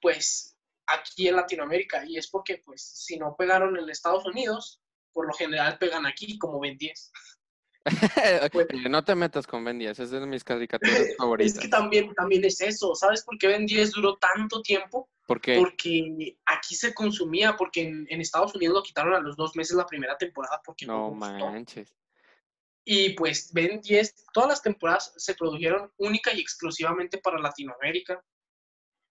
[0.01, 2.05] pues, aquí en Latinoamérica.
[2.05, 6.39] Y es porque, pues, si no pegaron en Estados Unidos, por lo general pegan aquí
[6.39, 7.13] como Ben 10.
[8.53, 11.53] Pues no te metas con Ben 10, es de mis caricaturas favoritas.
[11.55, 15.11] Es que también, también es eso, ¿sabes por qué Ben 10 duró tanto tiempo?
[15.27, 19.87] Porque aquí se consumía, porque en, Estados Unidos lo quitaron a los dos meses la
[19.87, 21.95] primera temporada porque no, manches.
[22.85, 28.23] Y pues Ben 10, todas las temporadas se produjeron única y exclusivamente para Latinoamérica,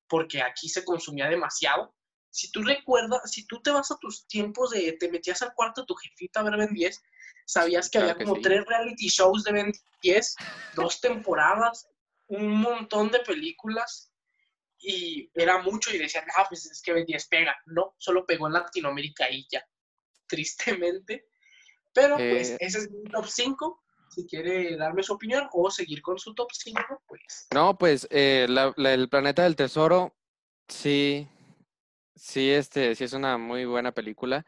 [0.07, 1.95] porque aquí se consumía demasiado.
[2.29, 5.81] Si tú recuerdas, si tú te vas a tus tiempos de, te metías al cuarto
[5.81, 7.01] de tu jefita a ver Ben 10,
[7.45, 9.73] sabías que había como tres reality shows de Ben
[10.03, 10.35] 10,
[10.75, 11.87] dos temporadas,
[12.27, 14.12] un montón de películas
[14.83, 17.55] y era mucho y decían, ah, pues es que Ben 10 pega.
[17.67, 19.65] No, solo pegó en Latinoamérica y ya,
[20.27, 21.27] tristemente.
[21.93, 23.83] Pero pues eh, ese es mi top 5.
[24.09, 27.47] Si quiere darme su opinión o seguir con su top 5, pues.
[27.53, 28.45] No, pues eh,
[28.77, 30.15] el planeta del tesoro,
[30.67, 31.27] sí,
[32.15, 34.45] sí, este, sí es una muy buena película.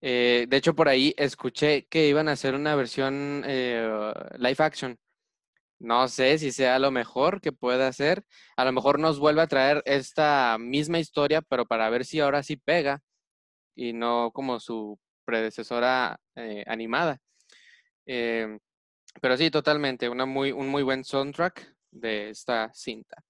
[0.00, 4.96] Eh, de hecho, por ahí escuché que iban a hacer una versión live action
[5.78, 8.24] no sé si sea lo mejor que pueda hacer.
[8.56, 12.42] A lo mejor nos vuelve a traer esta misma historia, pero para ver si ahora
[12.42, 13.02] sí pega
[13.76, 17.20] y no como su predecesora eh, animada.
[18.06, 18.58] Em,
[19.20, 23.22] pero sí, totalmente, una muy, un muy buen soundtrack de esta cinta.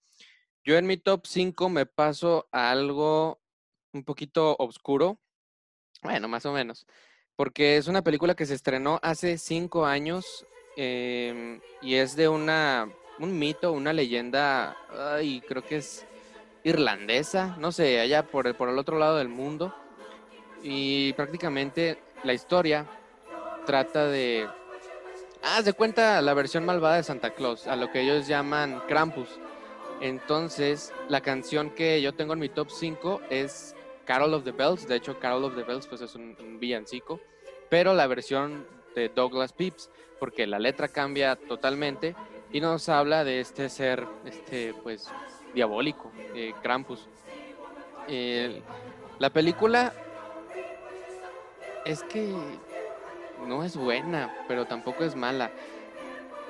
[0.65, 3.41] Yo en mi top 5 me paso a algo
[3.93, 5.21] un poquito oscuro,
[6.03, 6.87] bueno, más o menos,
[7.37, 10.47] porque es una película que se estrenó hace cinco años
[10.81, 12.89] Em, y es de una,
[13.19, 14.77] un mito, una leyenda,
[15.21, 16.07] y creo que es
[16.63, 19.75] irlandesa, no sé, allá por por el otro lado del mundo.
[20.63, 22.87] Y prácticamente la historia
[23.67, 24.49] trata de...
[25.43, 29.41] Ah, se cuenta la versión malvada de Santa Claus, a lo que ellos llaman Krampus.
[30.01, 34.87] Entonces, la canción que yo tengo en mi top 5 es Carol of the Bells.
[34.87, 37.19] De hecho, Carol of the Bells pues es un, un villancico.
[37.69, 42.15] Pero la versión de Douglas Peeps porque la letra cambia totalmente
[42.53, 45.09] y nos habla de este ser, este, pues,
[45.55, 47.09] diabólico, eh, Krampus.
[49.19, 49.93] la película
[51.85, 52.35] es que
[53.47, 55.51] no es buena, pero tampoco es mala.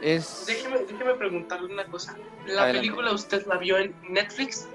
[0.01, 0.47] Es...
[0.47, 2.17] Déjeme, déjeme preguntarle una cosa.
[2.47, 4.69] ¿La película usted la vio en Netflix?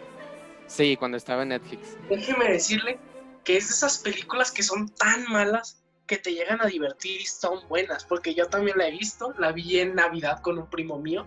[0.67, 1.97] Sí, cuando estaba en Netflix.
[2.09, 2.99] Déjeme decirle
[3.43, 7.25] que es de esas películas que son tan malas que te llegan a divertir y
[7.25, 10.99] son buenas, porque yo también la he visto, la vi en Navidad con un primo
[10.99, 11.25] mío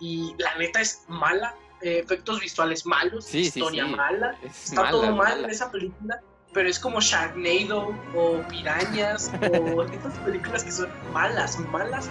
[0.00, 5.50] y la neta es mala, eh, efectos visuales malos, historia mala, está todo mal en
[5.50, 6.20] esa película,
[6.52, 12.10] pero es como Sharknado o Pirañas o estas películas que son malas, malas,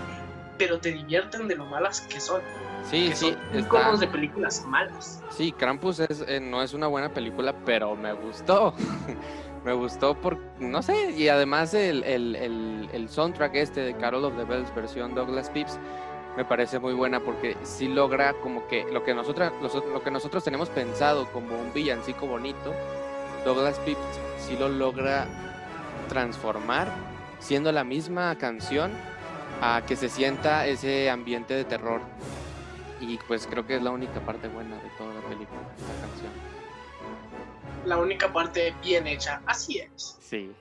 [0.57, 2.41] pero te divierten de lo malas que son.
[2.89, 5.21] Sí, que sí, son iconos de películas malas.
[5.29, 8.73] Sí, Krampus es, eh, no es una buena película, pero me gustó.
[9.67, 14.37] me gustó por, no sé, y además el, el, el, soundtrack este de Carol of
[14.37, 15.77] the Bells versión Douglas Pips
[16.37, 19.51] me parece muy buena porque sí logra como que lo que nosotros,
[19.91, 22.73] lo que nosotros tenemos pensado como un villancico bonito,
[23.43, 23.99] Douglas Pips
[24.39, 25.27] sí lo logra
[26.07, 26.87] transformar
[27.39, 28.93] siendo la misma canción
[29.61, 31.99] a que se sienta ese ambiente de terror.
[33.01, 36.46] Y pues creo que es la única parte buena de toda la película, la canción.
[37.87, 40.17] La única parte bien hecha, así es.
[40.19, 40.53] Sí.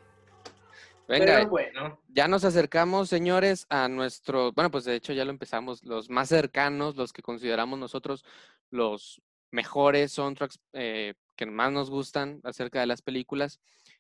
[1.09, 5.33] Venga, Pero bueno, ya nos acercamos, señores, a nuestro, bueno, pues de hecho ya lo
[5.33, 8.25] empezamos, los más cercanos, los que consideramos nosotros
[8.71, 13.59] los mejores soundtracks eh, que más nos gustan acerca de las películas.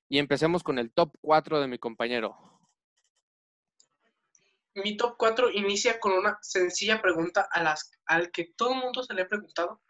[0.09, 2.37] Y empecemos con el top 4 de mi compañero.
[4.75, 9.03] mi top 4 inicia con una sencilla pregunta a las, al que todo el mundo
[9.03, 9.83] se le ha preguntado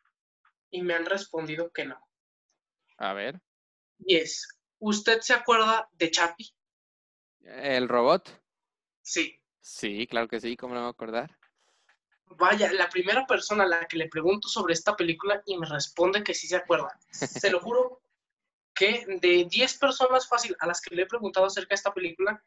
[0.70, 2.00] y me han respondido que no.
[2.98, 3.40] A ver,
[3.98, 4.46] Y es,
[4.78, 6.52] ¿usted se acuerda de Chapi?
[7.40, 8.42] el robot.
[9.02, 9.38] Sí.
[9.60, 11.38] Sí, claro que sí, ¿cómo no me voy a acordar?
[12.38, 16.24] Vaya, la primera persona a la que le pregunto sobre esta película y me responde
[16.24, 16.98] que sí se acuerda.
[17.46, 18.00] Se lo juro
[18.74, 22.42] que de 10 personas fácil a las que le he preguntado acerca de esta película,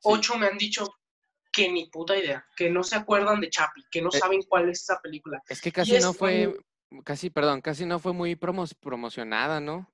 [0.00, 0.10] Sí.
[0.10, 0.98] 8 me han dicho
[1.50, 4.68] que ni puta idea, que no se acuerdan de Chapi, que no Eh, saben cuál
[4.68, 5.40] es esa película.
[5.48, 6.54] Es que casi no fue,
[7.02, 9.90] casi, perdón, casi no fue muy promos- promocionada, ¿no?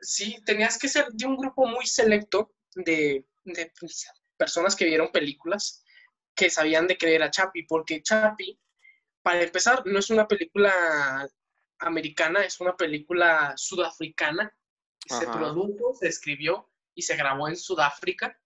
[0.00, 5.10] Sí, tenías que ser de un grupo muy selecto de, de, pues, personas que vieron
[5.10, 5.82] películas
[6.34, 8.60] que sabían de qué era Chapi, porque Chapi,
[9.22, 11.28] para empezar, no es una película
[11.80, 14.54] americana, es una película sudafricana.
[15.06, 18.38] Se produjo, se escribió y se grabó en Sudáfrica.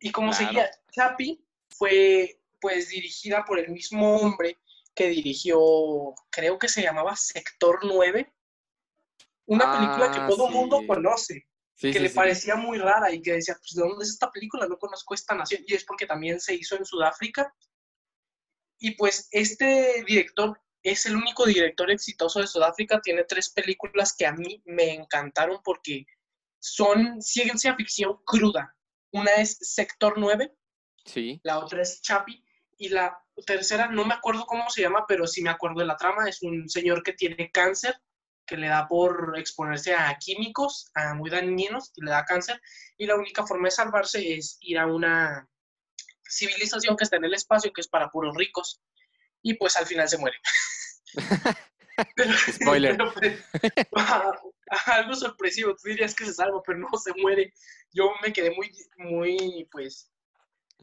[0.00, 0.46] Y como Claro.
[0.46, 4.58] seguía, Chapi fue pues dirigida por el mismo hombre
[4.94, 5.58] que dirigió,
[6.30, 8.32] creo que se llamaba Sector 9,
[9.46, 13.12] una película que Ah, todo el mundo conoce Sí, que sí, le parecía muy rara
[13.12, 14.66] y que decía, pues, ¿de dónde es esta película?
[14.68, 15.64] No conozco esta nación.
[15.66, 17.52] Y es porque también se hizo en Sudáfrica.
[18.78, 23.00] Y pues este director es el único director exitoso de Sudáfrica.
[23.00, 26.06] Tiene tres películas que a mí me encantaron porque
[26.60, 28.76] son ciencia ficción cruda.
[29.10, 30.54] Una es Sector 9,
[31.04, 32.44] Sí, la otra es Chapi
[32.84, 33.16] y la
[33.46, 36.28] tercera no me acuerdo cómo se llama, pero sí me acuerdo de la trama.
[36.28, 37.94] Es un señor que tiene cáncer,
[38.46, 42.60] que le da por exponerse a químicos, a muy dañinos, y le da cáncer.
[42.96, 45.48] Y la única forma de salvarse es ir a una
[46.28, 48.80] civilización que está en el espacio, que es para puros ricos.
[49.42, 50.36] Y pues al final se muere.
[52.16, 52.96] Pero- Spoiler.
[52.96, 53.38] pero, pues,
[54.86, 57.52] algo sorpresivo, tú dirías que se salva, pero no se muere.
[57.92, 60.10] Yo me quedé muy, muy, pues,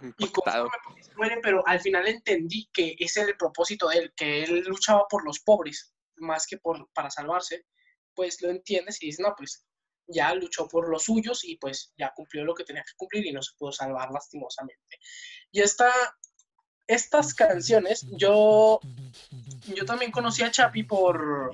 [0.01, 0.69] y impactado.
[0.69, 4.43] conforme se muere, pero al final entendí que ese era el propósito de él, que
[4.43, 7.65] él luchaba por los pobres, más que por, para salvarse,
[8.13, 9.65] pues lo entiendes y dices, no, pues
[10.07, 13.31] ya luchó por los suyos y pues ya cumplió lo que tenía que cumplir y
[13.31, 14.99] no se pudo salvar lastimosamente.
[15.51, 15.91] Y esta,
[16.87, 18.79] estas canciones, yo,
[19.75, 21.51] yo también conocí a Chapi por,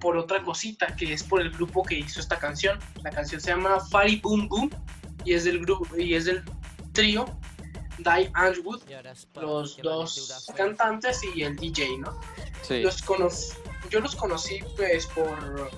[0.00, 2.78] por otra cosita, que es por el grupo que hizo esta canción.
[3.02, 4.70] La canción se llama Fari Boom Boom
[5.24, 6.42] y es del grupo y es del
[6.92, 7.26] trío
[8.02, 8.82] Die Andrewood,
[9.34, 12.18] los dos cantantes y el DJ, ¿no?
[12.62, 13.52] Sí, Los conocí,
[13.90, 15.70] yo los conocí pues por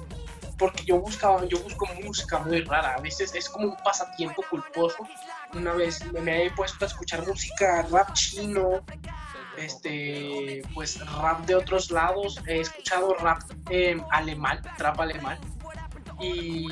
[0.63, 5.09] porque yo buscaba, yo busco música muy rara, a veces es como un pasatiempo culposo.
[5.55, 8.85] Una vez me he puesto a escuchar música rap chino,
[9.57, 15.37] este, pues rap de otros lados, he escuchado rap eh, alemán, trap alemán.
[16.21, 16.69] Y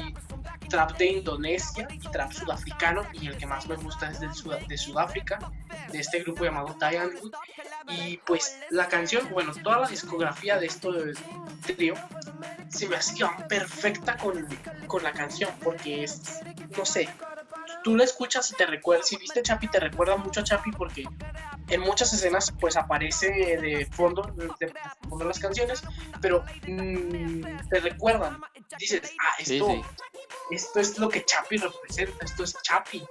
[0.71, 4.67] trap de Indonesia y trap sudafricano y el que más me gusta es del Sud-
[4.67, 5.39] de Sudáfrica,
[5.93, 7.13] de este grupo llamado Diane
[7.89, 11.15] y pues la canción, bueno, toda la discografía de esto de
[11.67, 11.95] trío
[12.69, 14.47] se me hacía perfecta con,
[14.87, 16.41] con la canción porque es,
[16.79, 17.09] no sé,
[17.83, 21.05] tú la escuchas y te recuerda, si viste Chapi te recuerda mucho a Chapi porque
[21.71, 24.73] en muchas escenas pues aparece de fondo, de, de
[25.09, 25.83] fondo las canciones,
[26.21, 28.41] pero mm, te recuerdan,
[28.79, 29.83] dices, ah, esto, sí.
[30.51, 33.05] esto es lo que Chapi representa, esto es Chapi.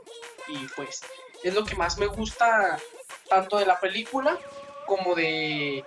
[0.48, 1.02] Y pues
[1.44, 2.78] es lo que más me gusta
[3.30, 4.38] tanto de la película
[4.88, 5.86] como de,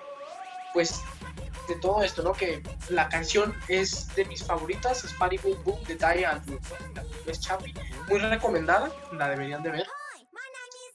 [0.72, 1.02] pues,
[1.68, 2.32] de todo esto, ¿no?
[2.32, 6.58] Que la canción es de mis favoritas, es Party Boom Boom de Die Andrew,
[7.26, 7.74] es Chapi.
[8.08, 9.86] Muy recomendada, la deberían de ver,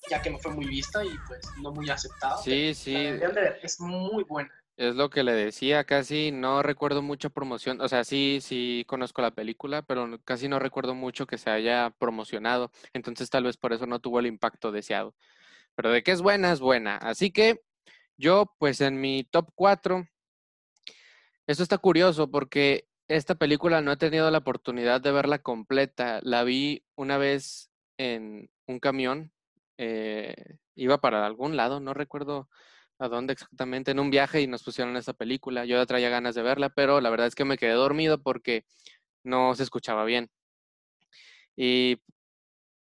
[0.10, 2.38] ya que no fue muy vista y pues no muy aceptada.
[2.38, 2.94] Sí, sí.
[2.94, 4.52] deberían de ver, es muy buena.
[4.78, 9.24] Es lo que le decía, casi no recuerdo mucha promoción, o sea, sí, sí conozco
[9.24, 13.74] la película, pero casi no recuerdo mucho que se haya promocionado, entonces tal vez por
[13.74, 15.16] eso no tuvo el impacto deseado.
[15.74, 16.98] Pero de que es buena, es buena.
[16.98, 17.62] Así que
[18.18, 20.08] yo, pues en mi top 4,
[21.48, 26.44] esto está curioso porque esta película no he tenido la oportunidad de verla completa, la
[26.44, 29.32] vi una vez en un camión,
[29.78, 32.50] eh, iba para algún lado, no recuerdo
[33.00, 35.66] a dónde exactamente, en un viaje y nos pusieron esa película.
[35.66, 38.66] Yo ya traía ganas de verla, pero la verdad es que me quedé dormido porque
[39.24, 40.30] no se escuchaba bien.
[41.56, 42.02] Y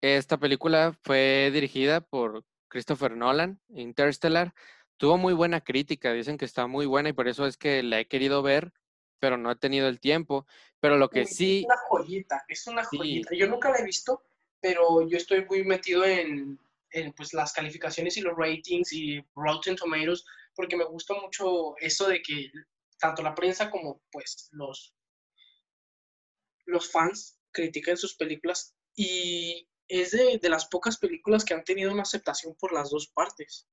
[0.00, 4.54] esta película fue dirigida por Christopher Nolan, Interstellar.
[4.96, 8.00] Tuvo muy buena crítica, dicen que está muy buena y por eso es que la
[8.00, 8.72] he querido ver,
[9.18, 10.46] pero no he tenido el tiempo.
[10.78, 11.60] Pero lo que sí...
[11.60, 13.34] Es una joyita, es una joyita.
[13.34, 14.22] Yo nunca la he visto,
[14.60, 16.58] pero yo estoy muy metido en,
[17.16, 20.24] pues, las calificaciones y los ratings y Rotten Tomatoes,
[20.54, 22.50] porque me gusta mucho eso de que
[22.98, 24.94] tanto la prensa como pues los,
[26.66, 32.02] los fans critiquen sus películas y es de, las pocas películas que han tenido una
[32.02, 33.66] aceptación por las dos partes.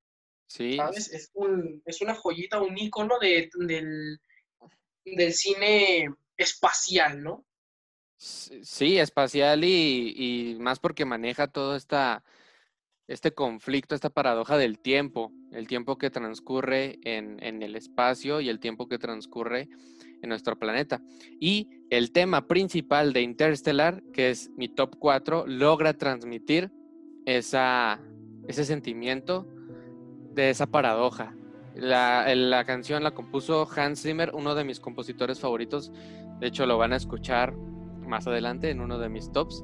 [0.47, 0.78] Sí.
[0.78, 1.11] ¿Sabes?
[1.13, 4.20] Es, un, es una joyita, un icono de, del,
[5.05, 7.45] del cine espacial, ¿no?
[8.18, 12.24] Sí, espacial y, y, más porque maneja todo esta,
[13.08, 18.49] este conflicto, esta paradoja del tiempo, el tiempo que transcurre en, en, el espacio y
[18.49, 19.70] el tiempo que transcurre
[20.22, 21.01] en nuestro planeta.
[21.39, 26.72] Y el tema principal de Interstellar, que es mi top 4, logra transmitir
[27.26, 27.99] esa,
[28.47, 29.47] ese sentimiento
[30.34, 31.36] de esa paradoja.
[31.76, 35.91] La, la canción la compuso Hans Zimmer, uno de mis compositores favoritos.
[36.39, 39.64] De hecho, lo van a escuchar más adelante en uno de mis tops.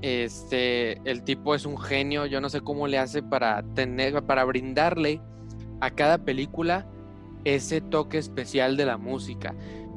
[0.00, 4.44] Este, el tipo es un genio, yo no sé cómo le hace para tener, para
[4.44, 5.20] brindarle
[5.80, 6.86] a cada película
[7.44, 9.54] ese toque especial de la música.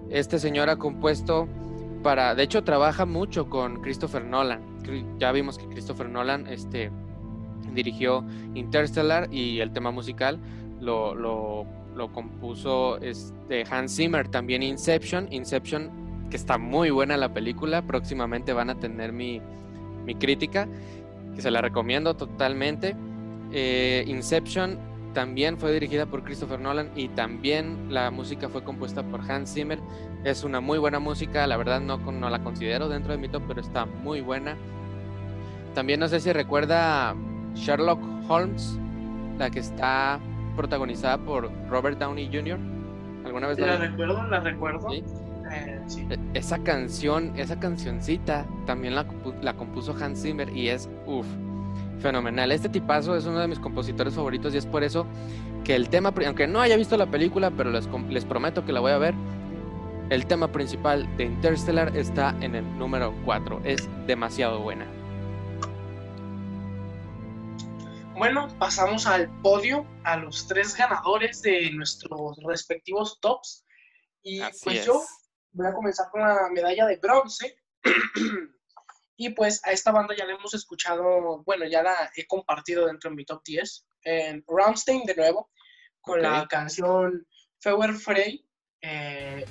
[0.09, 1.47] Este señor ha compuesto
[2.03, 4.61] para, de hecho trabaja mucho con Christopher Nolan.
[5.19, 6.91] Ya vimos que Christopher Nolan este,
[7.73, 8.25] dirigió
[8.55, 10.39] Interstellar y el tema musical
[10.79, 11.65] lo, lo,
[12.11, 15.27] compuso este, Hans Zimmer, también Inception.
[15.31, 15.91] Inception,
[16.31, 19.39] que está muy buena la película, próximamente van a tener mi,
[20.12, 20.68] mi crítica,
[21.36, 22.95] que se la recomiendo totalmente.
[23.51, 24.78] Eh, Inception
[25.14, 29.80] también fue dirigida por Christopher Nolan y también la música fue compuesta por Hans Zimmer.
[30.24, 33.43] Es una muy buena música, la verdad no, no la considero dentro de mi top,
[33.47, 34.55] pero está muy buena.
[35.74, 37.16] También no sé si recuerda
[37.55, 38.78] Sherlock Holmes,
[39.38, 40.20] la que está
[40.55, 42.59] protagonizada por Robert Downey Jr.
[43.26, 44.24] ¿Alguna vez la, recuerdo?
[44.28, 44.89] La recuerdo.
[45.51, 49.05] E, esa canción, esa cancioncita también la,
[49.41, 51.27] la compuso Hans Zimmer y es uff,
[51.99, 52.51] fenomenal.
[52.51, 55.05] Este tipazo es uno de mis compositores favoritos y es por eso
[55.63, 58.79] que el tema, aunque no haya visto la película, pero les, les prometo que la
[58.79, 59.13] voy a ver,
[60.09, 63.61] el tema principal de Interstellar está en el número 4.
[63.63, 64.85] Es demasiado buena.
[68.17, 73.65] Bueno, pasamos al podio, a los tres ganadores de nuestros respectivos tops.
[74.21, 75.01] Y pues yo
[75.51, 77.57] voy a comenzar con la medalla de bronce.
[79.17, 83.09] y pues a esta banda ya la hemos escuchado, bueno, ya la he compartido dentro
[83.09, 83.85] de mi top 10.
[84.03, 85.49] En Rammstein de nuevo,
[86.01, 87.27] con la canción
[87.59, 88.45] Feuer Frey.
[88.81, 89.45] Eh,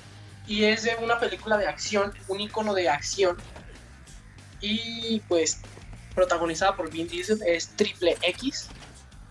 [0.47, 3.37] y es de una película de acción, un icono de acción.
[4.59, 5.61] Y pues
[6.13, 8.69] protagonizada por Vin Diesel, es Triple X.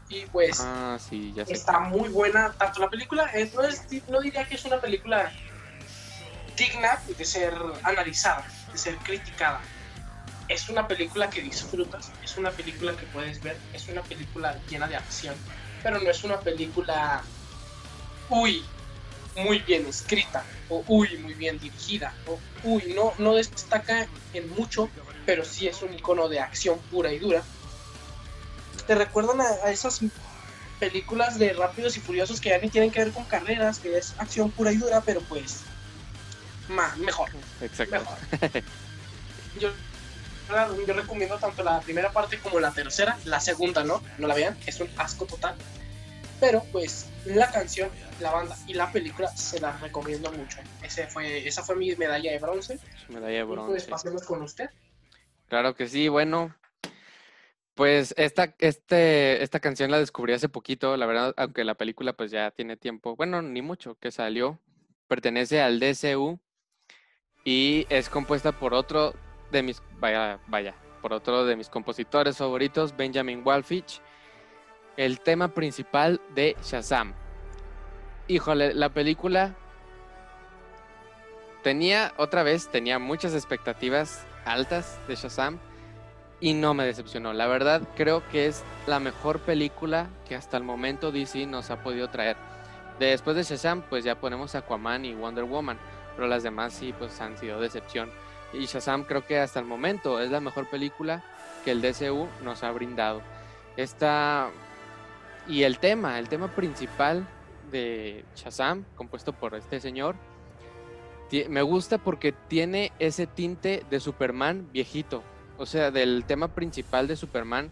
[0.08, 0.98] Y pues ah,
[1.46, 5.32] está muy buena tanto la película, no, es, no diría que es una película
[6.60, 9.62] digna de ser analizada, de ser criticada.
[10.46, 14.86] Es una película que disfrutas, es una película que puedes ver, es una película llena
[14.86, 15.34] de acción,
[15.82, 17.22] pero no es una película,
[18.28, 18.62] uy,
[19.36, 24.90] muy bien escrita, o uy, muy bien dirigida, o uy, no, no destaca en mucho,
[25.24, 27.42] pero sí es un icono de acción pura y dura.
[28.86, 30.00] Te recuerdan a, a esas
[30.78, 34.14] películas de Rápidos y Furiosos que ya ni tienen que ver con carreras, que es
[34.18, 35.62] acción pura y dura, pero pues
[36.98, 37.30] mejor.
[37.60, 38.02] Exacto.
[39.58, 39.70] Yo,
[40.86, 43.18] yo recomiendo tanto la primera parte como la tercera.
[43.24, 44.02] La segunda, ¿no?
[44.18, 45.54] No la vean, es un asco total.
[46.38, 47.90] Pero pues la canción,
[48.20, 50.58] la banda y la película se las recomiendo mucho.
[50.82, 52.78] Ese fue, esa fue mi medalla de bronce.
[53.08, 53.70] Medalla de bronce.
[53.70, 54.70] pues pasemos con usted.
[55.48, 56.54] Claro que sí, bueno.
[57.74, 62.30] Pues esta, este, esta canción la descubrí hace poquito, la verdad, aunque la película pues
[62.30, 64.58] ya tiene tiempo, bueno, ni mucho que salió.
[65.08, 66.38] Pertenece al DCU
[67.44, 69.14] y es compuesta por otro
[69.50, 74.00] de mis, vaya, vaya, por otro de mis compositores favoritos, Benjamin Walfich,
[74.96, 77.14] el tema principal de Shazam.
[78.28, 79.56] Híjole, la película
[81.62, 85.58] tenía, otra vez, tenía muchas expectativas altas de Shazam
[86.40, 87.32] y no me decepcionó.
[87.32, 91.82] La verdad, creo que es la mejor película que hasta el momento DC nos ha
[91.82, 92.36] podido traer.
[92.98, 95.78] Después de Shazam, pues ya ponemos Aquaman y Wonder Woman,
[96.16, 98.10] pero las demás sí, pues han sido decepción.
[98.52, 101.22] Y Shazam creo que hasta el momento es la mejor película
[101.64, 103.22] que el DCU nos ha brindado.
[103.76, 104.50] Esta
[105.46, 107.26] y el tema, el tema principal
[107.70, 110.16] de Shazam, compuesto por este señor,
[111.48, 115.22] me gusta porque tiene ese tinte de Superman viejito.
[115.58, 117.70] O sea, del tema principal de Superman.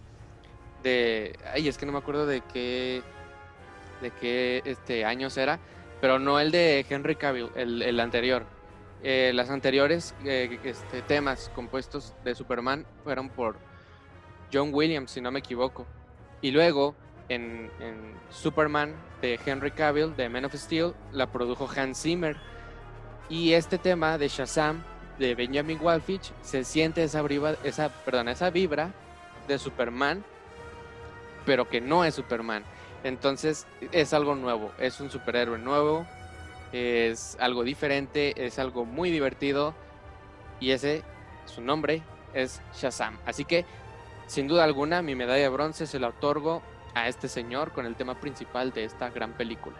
[0.83, 1.37] De.
[1.53, 3.03] Ay, es que no me acuerdo de qué.
[4.01, 5.59] de qué este, años era.
[6.01, 8.45] Pero no el de Henry Cavill, el, anterior.
[9.03, 13.57] Eh, las anteriores eh, este, temas compuestos de Superman fueron por
[14.53, 15.87] John Williams, si no me equivoco.
[16.41, 16.95] Y luego,
[17.29, 22.37] en, en Superman de Henry Cavill, de Man of Steel, la produjo Hans Zimmer
[23.29, 24.83] y este tema de Shazam
[25.19, 28.93] de Benjamin Walfich se siente esa, vibra, esa, perdón, esa vibra
[29.47, 30.25] de Superman,
[31.45, 32.65] pero que no es Superman.
[33.05, 36.07] Entonces es algo nuevo, es un superhéroe nuevo,
[36.73, 39.75] es algo diferente, es algo muy divertido
[40.61, 41.03] y ese,
[41.47, 42.03] su nombre
[42.35, 43.19] es Shazam.
[43.25, 43.65] Así que,
[44.27, 46.63] sin duda alguna, mi medalla de bronce se la otorgo
[46.95, 49.77] a este señor con el tema principal de esta gran película.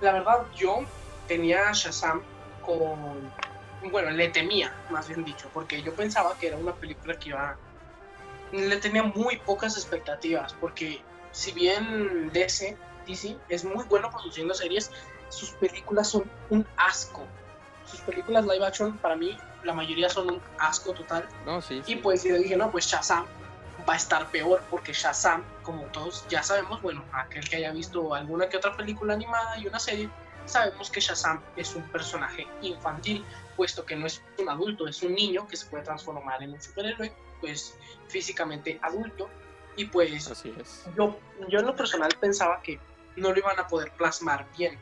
[0.00, 0.80] La verdad, yo
[1.26, 2.22] tenía Shazam
[2.64, 3.30] con...
[3.90, 7.56] Bueno, le temía, más bien dicho, porque yo pensaba que era una película que iba...
[8.50, 11.00] Le tenía muy pocas expectativas, porque
[11.38, 12.76] si bien DC,
[13.06, 14.90] DC es muy bueno produciendo series,
[15.28, 17.24] sus películas son un asco.
[17.88, 21.28] Sus películas live action, para mí, la mayoría son un asco total.
[21.46, 23.24] No, sí, Y pues yo dije, no, pues Shazam
[23.88, 28.14] va a estar peor, porque Shazam, como todos ya sabemos, bueno, aquel que haya visto
[28.14, 30.10] alguna que otra película animada y una serie,
[30.44, 33.24] sabemos que Shazam es un personaje infantil,
[33.56, 36.60] puesto que no es un adulto, es un niño que se puede transformar en un
[36.60, 37.78] superhéroe, pues
[38.08, 39.30] físicamente adulto.
[39.78, 40.84] Y pues Así es.
[40.96, 41.16] Yo,
[41.48, 42.80] yo en lo personal pensaba que
[43.16, 44.78] no lo iban a poder plasmar bien.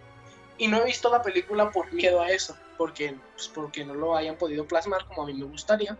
[0.58, 4.16] Y no he visto la película por miedo a eso, porque, pues, porque no lo
[4.16, 5.98] hayan podido plasmar como a mí me gustaría.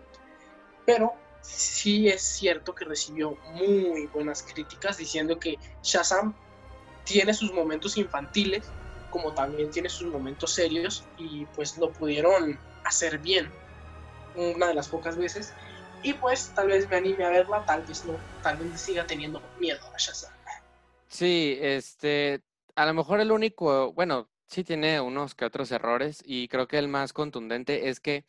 [0.86, 6.34] Pero sí es cierto que recibió muy buenas críticas diciendo que Shazam
[7.04, 8.64] tiene sus momentos infantiles,
[9.10, 13.50] como también tiene sus momentos serios y pues lo pudieron hacer bien
[14.34, 15.54] una de las pocas veces
[16.02, 19.42] y pues tal vez me anime a verla, tal vez no, tal vez siga teniendo
[19.58, 20.32] miedo a Shazam.
[21.08, 22.42] Sí, este,
[22.74, 26.78] a lo mejor el único, bueno, sí tiene unos que otros errores y creo que
[26.78, 28.24] el más contundente es que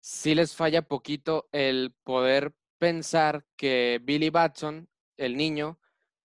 [0.00, 5.78] sí les falla poquito el poder pensar que Billy Batson, el niño,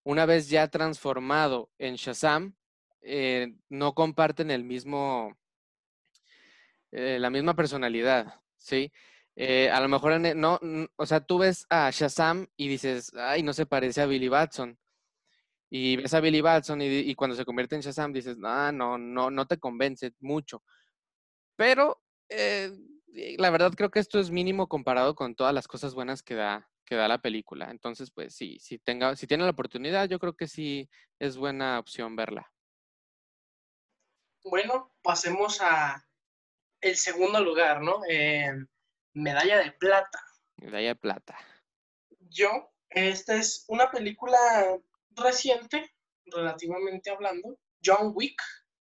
[0.04, 2.56] una vez ya transformado en Shazam,
[3.02, 5.38] eh, no comparten el mismo,
[6.92, 8.92] eh, la misma personalidad, ¿sí?
[9.42, 10.60] Eh, a lo mejor, e, no,
[10.98, 14.78] o sea, tú ves a Shazam y dices, ay, no se parece a Billy Batson.
[15.70, 19.32] Y ves a Billy Batson y, cuando se convierte en Shazam dices, ah, no, no,
[19.32, 20.62] no te convence mucho.
[21.56, 26.36] Pero la verdad creo que esto es mínimo comparado con todas las cosas buenas que
[26.36, 27.72] da, que da la película.
[27.72, 31.80] Entonces, pues sí, si tenga, si tiene la oportunidad, yo creo que sí es buena
[31.80, 32.52] opción verla.
[34.44, 36.06] Bueno, pasemos a
[36.82, 38.02] el segundo lugar, ¿no?
[39.14, 40.20] Medalla de plata.
[40.58, 41.38] Medalla de plata.
[42.30, 44.38] Yo, esta es una película
[45.12, 45.96] reciente,
[46.26, 47.58] relativamente hablando.
[47.84, 48.42] John Wick,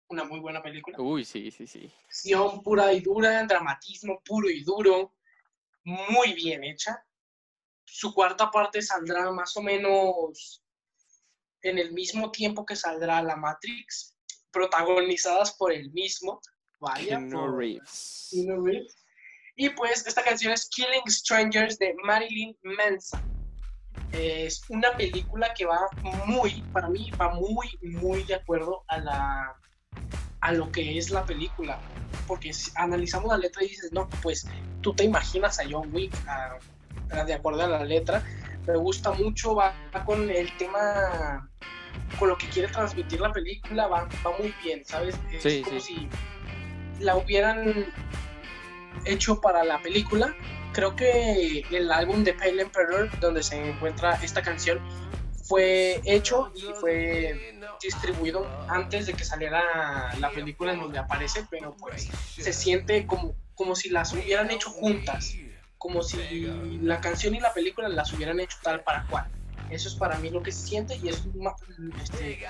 [0.08, 0.98] una muy buena película.
[1.00, 1.92] Uy, sí, sí, sí.
[2.06, 5.16] Acción pura y dura, dramatismo puro y duro,
[5.84, 7.04] muy bien hecha.
[7.86, 10.64] Su cuarta parte saldrá más o menos
[11.62, 14.16] en el mismo tiempo que saldrá La Matrix,
[14.52, 16.40] protagonizadas por el mismo,
[16.80, 18.32] vaya, Reeves.
[19.56, 23.22] Y pues esta canción es Killing Strangers de Marilyn Manson.
[24.12, 25.80] Es una película que va
[26.26, 29.56] muy, para mí, va muy, muy de acuerdo a la
[30.42, 31.80] a lo que es la película.
[32.28, 34.48] Porque si analizamos la letra y dices, no, pues
[34.82, 36.14] tú te imaginas a John Wick
[37.26, 38.24] de acuerdo a la letra.
[38.68, 39.74] Me gusta mucho, va
[40.06, 41.50] con el tema
[42.20, 45.16] con lo que quiere transmitir la película va, va muy bien, ¿sabes?
[45.32, 46.08] Es como si
[47.00, 47.94] la hubieran
[49.06, 50.36] hecho para la película.
[50.74, 54.80] Creo que el álbum de Pale Emperor, donde se encuentra esta canción,
[55.44, 61.76] fue hecho y fue distribuido antes de que saliera la película en donde aparece, pero
[61.78, 65.36] pues se siente como, como si las hubieran hecho juntas,
[65.78, 66.48] como si
[66.82, 69.30] la canción y la película las hubieran hecho tal para cual.
[69.70, 71.24] Eso es para mí lo que se siente y es
[72.02, 72.46] este,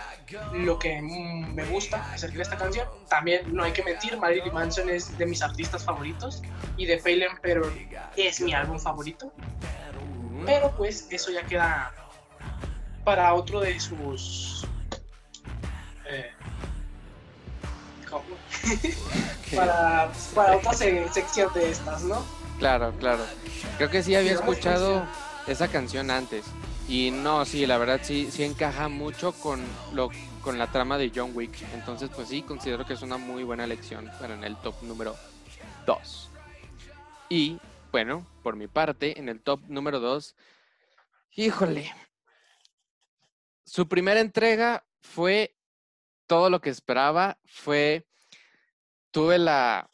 [0.54, 2.88] lo que me gusta acerca de esta canción.
[3.10, 6.42] También no hay que mentir, Marilyn Manson es de mis artistas favoritos
[6.78, 7.72] y The Pale Emperor
[8.18, 9.32] es mi álbum favorito.
[10.46, 11.94] Pero pues eso ya queda
[13.04, 14.68] para otro de sus...
[16.08, 16.32] Eh,
[19.56, 22.24] para, para otra sección de estas, ¿no?
[22.60, 23.26] Claro, claro.
[23.78, 25.06] Creo que sí había escuchado
[25.48, 26.46] esa canción antes.
[26.88, 29.64] Y no, sí, la verdad sí, sí encaja mucho con
[29.94, 30.10] lo
[30.46, 31.64] con la trama de John Wick.
[31.74, 35.16] Entonces, pues sí, considero que es una muy buena elección para en el top número
[35.88, 36.30] 2.
[37.30, 37.60] Y
[37.92, 40.36] bueno, por mi parte, en el top número 2,
[41.32, 41.92] híjole,
[43.66, 45.56] su primera entrega fue
[46.28, 48.06] todo lo que esperaba, fue,
[49.10, 49.90] tuve la,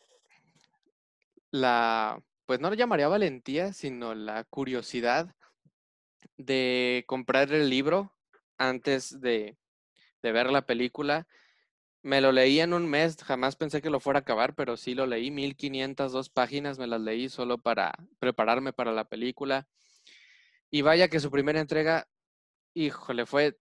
[1.51, 5.33] la, pues no lo llamaría valentía, sino la curiosidad
[6.45, 8.13] de comprar el libro
[8.57, 9.57] antes de,
[10.21, 11.27] de ver la película.
[12.03, 14.95] Me lo leí en un mes, jamás pensé que lo fuera a acabar, pero sí
[14.95, 19.67] lo leí, 1502 páginas me las leí solo para prepararme para la película.
[20.71, 22.07] Y vaya que su primera entrega,
[22.73, 23.59] híjole, fue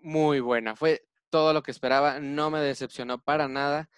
[0.00, 3.88] muy buena, fue todo lo que esperaba, no me decepcionó para nada.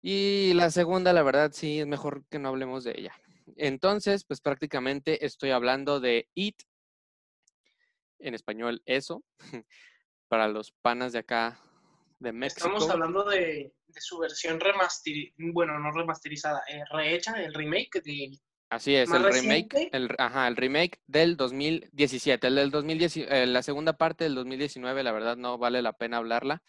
[0.00, 3.14] Y la segunda, la verdad, sí, es mejor que no hablemos de ella.
[3.56, 6.62] Entonces, pues prácticamente estoy hablando de It,
[8.22, 9.22] en español eso,
[10.28, 11.60] para los panas de acá
[12.18, 12.58] de México.
[12.58, 18.38] Estamos hablando de, su versión remasterizada, bueno, no remasterizada, eh, rehecha, el remake de...
[18.70, 23.62] Así es, el remake, el, ajá, el remake del 2017, el del 2010, eh, la
[23.62, 26.62] segunda parte del 2019, la verdad no vale la pena hablarla,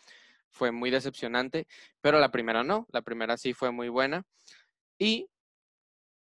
[0.49, 1.65] fue muy decepcionante,
[2.01, 4.23] pero la primera no, la primera sí fue muy buena.
[4.99, 5.29] Y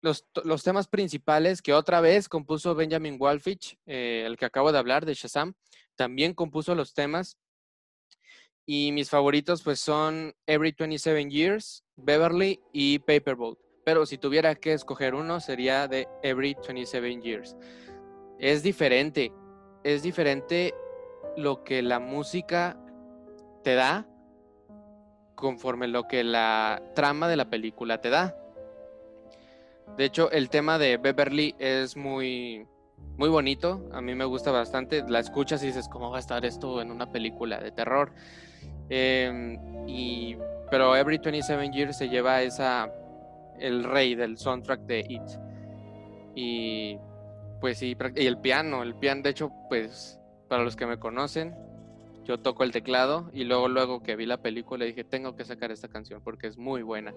[0.02, 5.06] los, temas principales que otra vez compuso Benjamin Wolfich, eh, el que acabo de hablar
[5.06, 5.54] de Shazam,
[5.94, 7.38] también compuso los temas.
[8.66, 13.58] Y mis favoritos pues son Every 27 Years, Beverly y Paperboat.
[13.84, 17.56] Pero si tuviera que escoger uno sería de Every 27 Years.
[18.38, 19.32] Es diferente,
[19.84, 20.74] es diferente
[21.36, 22.78] lo que la música
[23.62, 24.06] te da
[25.34, 28.36] conforme lo que la trama de la película te da.
[29.96, 32.66] De hecho, el tema de Beverly es muy,
[33.16, 33.88] muy bonito.
[33.92, 35.04] A mí me gusta bastante.
[35.08, 38.12] La escuchas y dices, ¿cómo va a estar esto en una película de terror?
[38.88, 39.58] Em,
[39.88, 40.36] y,
[40.70, 42.90] pero Every 27 Years se lleva esa,
[43.58, 45.22] el rey del soundtrack de It.
[46.34, 46.98] Y
[47.60, 50.18] pues y el piano, el piano, de hecho, pues
[50.48, 51.54] para los que me conocen,
[52.24, 55.70] yo toco el teclado y luego, luego que vi la película dije, tengo que sacar
[55.70, 57.14] esta canción porque es muy buena.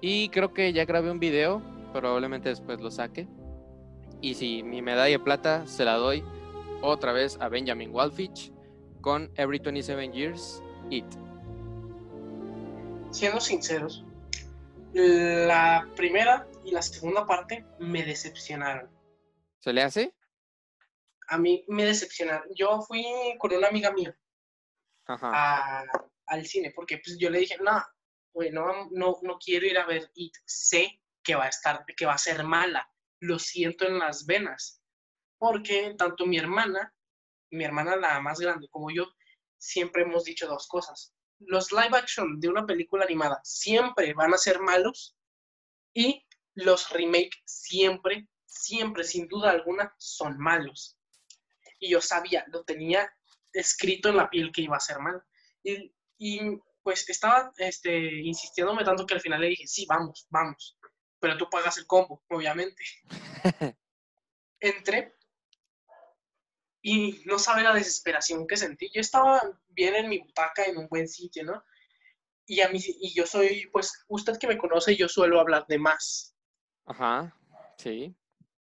[0.00, 1.62] Y creo que ya grabé un video
[1.96, 3.26] probablemente después lo saque.
[4.20, 6.24] Y si mi medalla de plata se la doy
[6.82, 8.52] otra vez a Benjamin Wolfich
[9.00, 11.06] con Every 27 Years, It.
[13.10, 14.04] Siendo sinceros,
[14.92, 18.90] la primera y la segunda parte me decepcionaron.
[19.60, 20.14] ¿Se le hace?
[21.28, 22.48] A mí me decepcionaron.
[22.54, 23.04] Yo fui
[23.38, 24.16] con una amiga mía
[26.26, 27.82] al cine porque pues yo le dije, no,
[28.52, 30.34] no, no, no quiero ir a ver It.
[30.44, 32.88] Sé que va a estar, que va a ser mala.
[33.20, 34.80] Lo siento en las venas.
[35.38, 36.94] Porque tanto mi hermana,
[37.50, 39.12] mi hermana la más grande como yo,
[39.58, 41.12] siempre hemos dicho dos cosas.
[41.40, 45.16] Los live action de una película animada siempre van a ser malos
[45.92, 46.24] y
[46.54, 50.96] los remake siempre, siempre, sin duda alguna, son malos.
[51.80, 53.12] Y yo sabía, lo tenía
[53.52, 55.20] escrito en la piel que iba a ser mal.
[55.62, 56.40] Y, y
[56.82, 60.75] pues estaba este, insistiéndome tanto que al final le dije, sí, vamos, vamos
[61.26, 62.84] pero tú pagas el combo, obviamente.
[64.60, 65.16] Entré
[66.80, 68.88] y no sabe la desesperación que sentí.
[68.94, 71.64] Yo estaba bien en mi butaca, en un buen sitio, ¿no?
[72.46, 75.80] Y a mí, y yo soy, pues, usted que me conoce, yo suelo hablar de
[75.80, 76.36] más.
[76.84, 77.36] Ajá,
[77.76, 78.14] sí.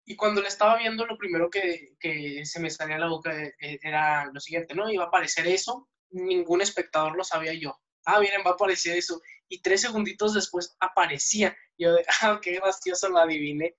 [0.04, 3.36] Y cuando le estaba viendo, lo primero que, que se me salía a la boca
[3.42, 4.88] eh, era lo siguiente, ¿no?
[4.88, 7.76] Iba a aparecer eso, ningún espectador lo sabía yo.
[8.04, 9.20] Ah, miren, va a aparecer eso
[9.52, 11.54] y tres segunditos después aparecía.
[11.76, 13.76] Yo de, ah, qué gracioso, lo adiviné.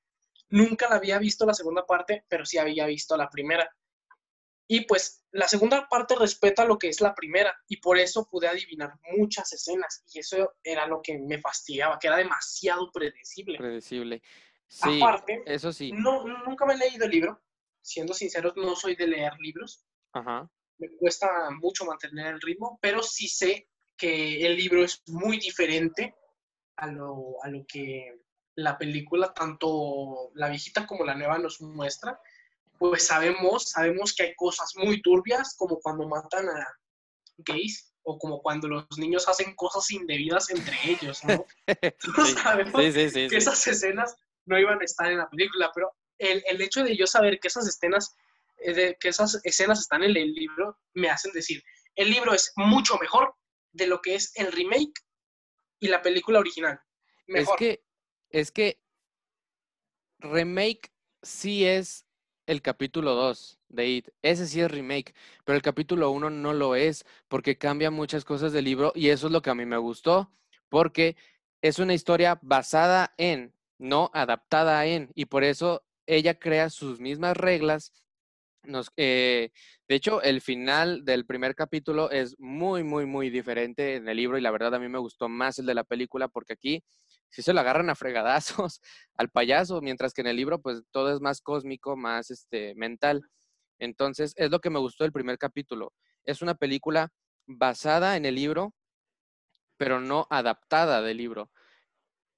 [0.50, 3.68] Nunca la había visto la segunda parte, pero sí había visto la primera.
[4.68, 8.48] Y pues la segunda parte respeta lo que es la primera y por eso pude
[8.48, 13.58] adivinar muchas escenas y eso era lo que me fastidiaba, que era demasiado predecible.
[13.58, 14.22] Predecible.
[14.68, 15.92] Sí, Aparte, eso sí.
[15.92, 17.42] No, nunca me he leído el libro.
[17.82, 19.86] Siendo sinceros, no soy de leer libros.
[20.14, 20.50] Ajá.
[20.78, 23.68] Me cuesta mucho mantener el ritmo, pero sí sé
[24.04, 26.14] que el libro es muy diferente
[26.76, 28.20] a lo, a lo que
[28.54, 32.20] la película, tanto la viejita como la nueva, nos muestra,
[32.78, 36.68] pues sabemos, sabemos que hay cosas muy turbias, como cuando matan a
[37.38, 41.46] gays o como cuando los niños hacen cosas indebidas entre ellos, ¿no?
[42.16, 43.36] Todos sabemos Sí, sí, sí, que sí.
[43.38, 47.08] esas escenas no iban a estar en la película, pero el, el hecho de yo
[47.08, 48.18] saber que esas escenas,
[48.58, 51.64] eh, de, que esas escenas están en el libro, me hacen decir,
[51.96, 53.34] el libro es mucho mejor
[53.74, 55.02] de lo que es el remake
[55.80, 56.80] y la película original.
[57.28, 57.56] Mejor.
[57.56, 57.84] Es que,
[58.30, 58.82] es que
[60.20, 62.06] remake sí es
[62.46, 64.10] el capítulo 2 de It.
[64.22, 65.14] Ese sí es remake,
[65.44, 69.28] pero el capítulo 1 no lo es porque cambia muchas cosas del libro y eso
[69.28, 70.32] es lo que a mí me gustó
[70.70, 71.16] porque
[71.62, 77.38] es una historia basada en, no adaptada en, y por eso ella crea sus mismas
[77.38, 77.94] reglas.
[78.64, 79.52] Nos, eh,
[79.90, 84.38] de hecho, el final del primer capítulo es muy, muy, muy diferente en el libro
[84.38, 86.84] y la verdad a mí me gustó más el de la película porque aquí
[87.30, 88.80] sí se lo agarran a fregadazos
[89.18, 93.22] al payaso, mientras que en el libro pues todo es más cósmico, más este mental.
[93.80, 95.94] Entonces, es lo que me gustó del primer capítulo.
[96.24, 97.10] Es una película
[97.46, 98.74] basada en el libro,
[99.78, 101.50] pero no adaptada del libro.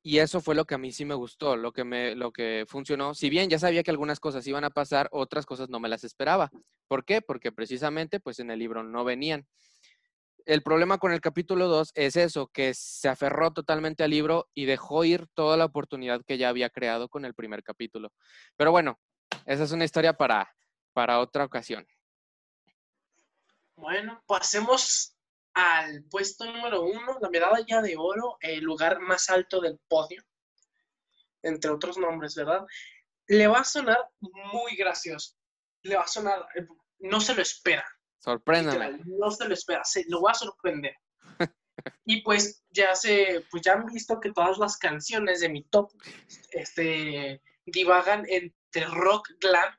[0.08, 2.66] Y eso fue lo que a mí sí me gustó, lo que me lo que
[2.68, 3.16] funcionó.
[3.16, 6.04] Si bien ya sabía que algunas cosas iban a pasar, otras cosas no me las
[6.04, 6.52] esperaba.
[6.88, 7.24] ¿Por qué?
[7.24, 9.48] Porque precisamente pues en el libro no venían
[10.46, 14.66] el problema con el capítulo 2 es eso, que se aferró totalmente al libro y
[14.66, 18.14] dejó ir toda la oportunidad que ya había creado con el primer capítulo.
[18.56, 19.00] Pero bueno,
[19.48, 20.54] esa es una historia para,
[20.94, 21.88] para otra ocasión.
[23.76, 25.15] Bueno, pasemos
[25.56, 30.22] al puesto número uno, la medalla de oro, el lugar más alto del podio,
[31.42, 32.66] entre otros nombres, ¿verdad?
[33.28, 35.36] Le va a sonar muy gracioso.
[35.84, 36.68] Le va a sonar, eh,
[37.00, 37.86] no se lo espera.
[38.20, 39.00] Sorpréndame.
[39.06, 40.96] No se lo espera, se lo va a sorprender.
[42.06, 45.90] y pues ya se, pues ya han visto que todas las canciones de mi top
[46.52, 49.74] este, divagan entre rock, glam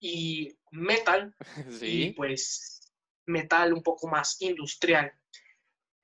[0.00, 1.34] y metal,
[1.70, 2.14] y Sí.
[2.16, 2.73] pues
[3.26, 5.12] metal un poco más industrial.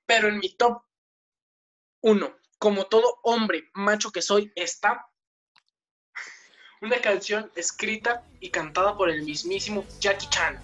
[0.05, 0.81] Pero en mi top
[2.01, 5.07] uno, como todo hombre macho que soy, está
[6.81, 10.59] una canción escrita y cantada por el mismísimo Jackie Chan.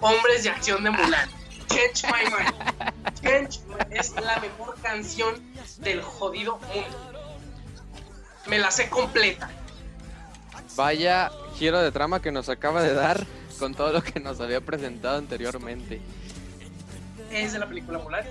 [0.00, 1.30] Hombres de acción de Mulan.
[1.68, 3.20] Change My Mind.
[3.20, 3.60] Change
[3.90, 5.34] es la mejor canción
[5.78, 7.38] del jodido mundo.
[8.46, 9.50] Me la sé completa.
[10.76, 13.26] Vaya giro de trama que nos acaba de dar
[13.58, 16.00] con todo lo que nos había presentado anteriormente.
[17.30, 18.24] Es de la película Mulan.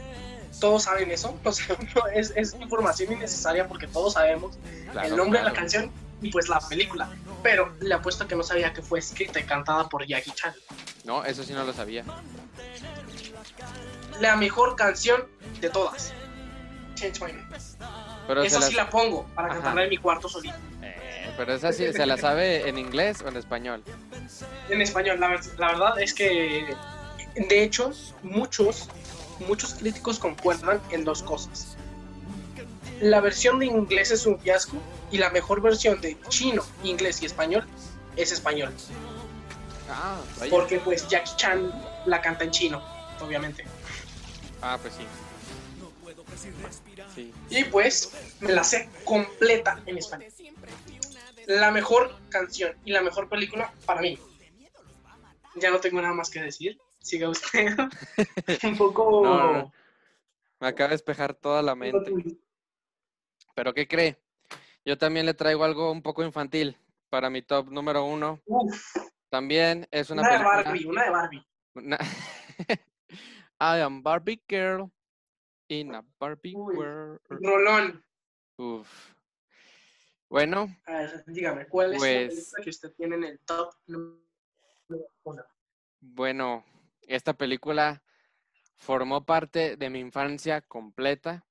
[0.59, 1.37] Todos saben eso.
[1.43, 4.57] O sea, no, es, es información innecesaria porque todos sabemos
[4.91, 7.09] Claro, el nombre de la canción y pues la película.
[7.41, 10.53] Pero le apuesto que no sabía que fue escrita y cantada por Jackie Chan.
[11.03, 12.05] No, eso sí no lo sabía.
[14.21, 15.25] La mejor canción
[15.59, 16.13] de todas.
[16.95, 17.47] Change My Mind.
[18.27, 19.55] Pero, Esa las- sí la pongo para Ajá.
[19.57, 20.55] cantarla en mi cuarto solito.
[21.37, 23.83] Pero esa sí, ¿se la sabe en inglés o en español?
[24.69, 26.75] En español, la verdad es que,
[27.35, 28.87] de hecho, muchos,
[29.47, 31.75] muchos críticos concuerdan en dos cosas.
[33.01, 34.77] La versión de inglés es un fiasco
[35.11, 37.67] y la mejor versión de chino, inglés y español
[38.15, 38.71] es español.
[39.89, 40.49] Ah, vaya.
[40.49, 41.71] Porque pues Jackie Chan
[42.05, 42.81] la canta en chino,
[43.19, 43.65] obviamente.
[44.61, 45.05] Ah, pues sí.
[47.15, 47.33] Sí.
[47.49, 50.31] Y pues me la sé completa en español.
[51.47, 54.17] La mejor canción y la mejor película para mí.
[55.55, 56.79] Ya no tengo nada más que decir.
[56.99, 57.75] Siga usted.
[58.63, 59.21] un poco...
[59.23, 59.73] No, no, no.
[60.59, 62.13] Me acaba de despejar toda la mente.
[63.55, 64.17] ¿Pero qué cree?
[64.85, 66.77] Yo también le traigo algo un poco infantil
[67.09, 68.41] para mi top número uno.
[68.45, 68.95] Uf,
[69.29, 70.43] También es una, una, de.
[70.43, 71.47] Barbie, una de Barbie.
[71.75, 71.97] una-
[73.59, 74.91] I am Barbie girl
[75.69, 76.75] in a Barbie Uy.
[76.75, 77.19] world.
[77.29, 78.03] Rolón.
[78.57, 79.12] Uf.
[80.33, 83.71] Bueno, A ver, dígame, ¿cuál es Pues- la película que usted tiene en el top
[83.85, 84.17] número
[85.25, 85.43] uno?
[86.01, 86.65] bueno,
[87.07, 88.01] esta película
[88.75, 91.45] formó parte de mi infancia completa,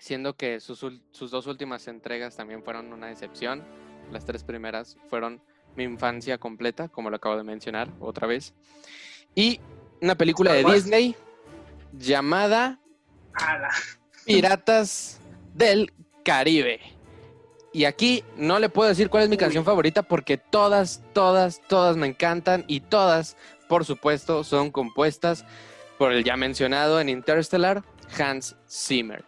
[0.00, 3.62] siendo que sus, sus dos últimas entregas también fueron una excepción.
[4.10, 5.40] Las tres primeras fueron
[5.76, 8.54] mi infancia completa, como lo acabo de mencionar otra vez.
[9.36, 9.60] Y
[10.02, 10.64] una película de.
[10.64, 11.14] Disney
[11.92, 12.80] llamada.
[14.26, 15.20] Piratas
[15.54, 15.92] del
[16.24, 16.93] Caribe.
[17.74, 19.40] Y aquí no le puedo decir cuál es mi Uy.
[19.40, 23.36] canción favorita porque todas, todas, todas me encantan y todas,
[23.68, 25.44] por supuesto, son compuestas
[25.98, 27.82] por el ya mencionado en Interstellar,
[28.16, 29.24] Hans Zimmer.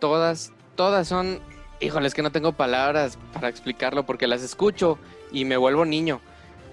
[0.00, 1.40] Todas, todas son,
[1.80, 4.98] híjoles que no tengo palabras para explicarlo porque las escucho
[5.32, 6.22] y me vuelvo niño.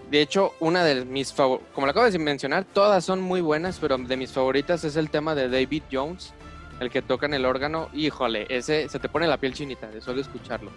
[0.09, 3.79] De hecho, una de mis favoritas, como lo acabo de mencionar, todas son muy buenas,
[3.79, 6.33] pero de mis favoritas es el tema de David Jones,
[6.79, 7.89] el que toca en el órgano.
[7.93, 10.71] Híjole, ese se te pone la piel chinita de solo escucharlo.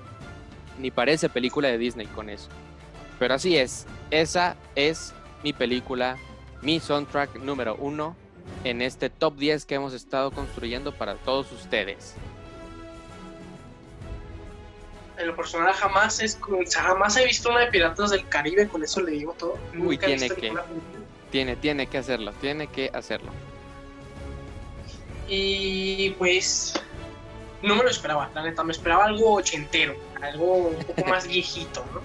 [0.78, 2.48] ni parece película de Disney con eso.
[3.18, 6.18] Pero así es, esa es mi película,
[6.60, 8.14] mi soundtrack número uno
[8.64, 12.14] en este top 10 que hemos estado construyendo para todos ustedes.
[15.18, 16.38] En lo personal jamás es
[16.74, 19.56] jamás he visto una de Piratas del Caribe, con eso le digo todo.
[19.78, 20.52] Uy, tiene que,
[21.30, 23.30] tiene, tiene que hacerlo, tiene que hacerlo.
[25.28, 26.74] Y pues
[27.62, 31.84] no me lo esperaba, la neta, me esperaba algo ochentero, algo un poco más viejito,
[31.92, 32.00] ¿no?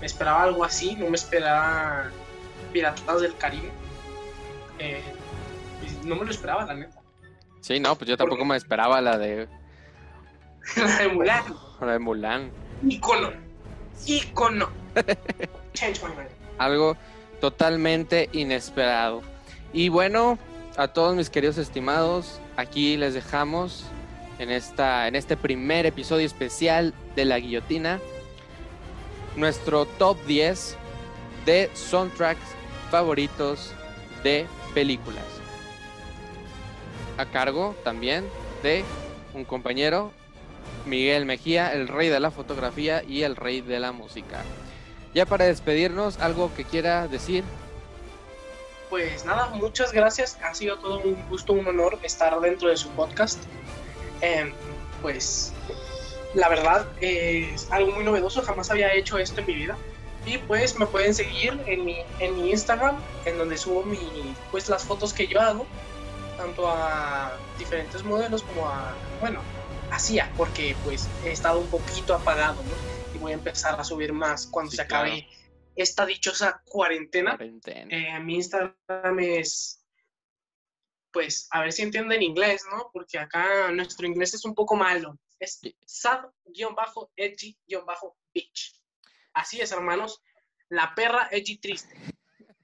[0.00, 2.10] Me esperaba algo así, no me esperaba
[2.72, 3.70] Piratas del Caribe.
[4.78, 5.02] Eh,
[5.80, 7.00] pues, no me lo esperaba, la neta.
[7.60, 9.48] Sí, no, pues yo tampoco me esperaba la de.
[10.76, 11.44] la de Mulan.
[11.80, 12.52] La de Mulan.
[12.88, 13.32] Icono.
[14.06, 14.68] Icono.
[15.74, 16.30] Change my mind.
[16.58, 16.96] Algo
[17.40, 19.22] totalmente inesperado.
[19.72, 20.38] Y bueno,
[20.76, 23.84] a todos mis queridos estimados, aquí les dejamos
[24.40, 28.00] en, esta, en este primer episodio especial de La Guillotina
[29.36, 30.76] nuestro top 10
[31.46, 32.42] de soundtracks
[32.90, 33.72] favoritos
[34.24, 35.24] de películas.
[37.16, 38.24] A cargo también
[38.64, 38.84] de
[39.34, 40.10] un compañero,
[40.84, 44.42] Miguel Mejía, el rey de la fotografía y el rey de la música.
[45.14, 47.44] Ya para despedirnos, algo que quiera decir.
[48.90, 50.38] Pues nada, muchas gracias.
[50.42, 53.38] Ha sido todo un gusto, un honor estar dentro de su podcast.
[54.20, 54.52] Em,
[55.02, 55.52] pues
[56.34, 59.76] la verdad es algo muy novedoso, jamás había hecho esto en mi vida.
[60.26, 64.68] Y pues me pueden seguir en mi, en mi Instagram, en donde subo mi, pues
[64.68, 65.66] las fotos que yo hago,
[66.36, 69.40] tanto a diferentes modelos como a, bueno,
[69.90, 73.14] hacía, porque pues he estado un poquito apagado, ¿no?
[73.14, 75.26] Y voy a empezar a subir más cuando se acabe
[75.78, 77.38] esta dichosa cuarentena.
[77.40, 79.78] Eh, mi Instagram es
[81.10, 82.90] pues a ver si entienden inglés, ¿no?
[82.92, 85.18] Porque acá nuestro inglés es un poco malo.
[85.38, 86.32] Es sad-edgy-bitch.
[89.32, 90.22] Así es, hermanos.
[90.68, 91.96] La perra edgy triste.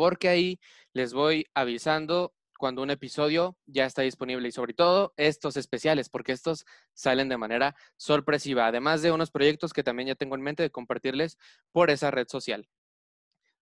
[0.00, 0.60] porque ahí
[0.94, 6.32] les voy avisando cuando un episodio ya está disponible y sobre todo estos especiales, porque
[6.32, 10.62] estos salen de manera sorpresiva, además de unos proyectos que también ya tengo en mente
[10.62, 11.38] de compartirles
[11.72, 12.68] por esa red social.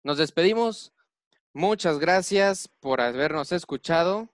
[0.04, 0.92] Nos despedimos.
[1.52, 4.32] Muchas gracias por habernos escuchado.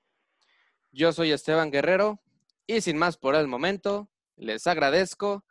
[0.92, 2.20] Yo soy Esteban Guerrero
[2.66, 5.42] y sin más por el momento, les agradezco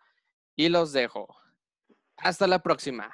[0.56, 1.36] y los dejo.
[2.16, 3.12] Hasta la próxima.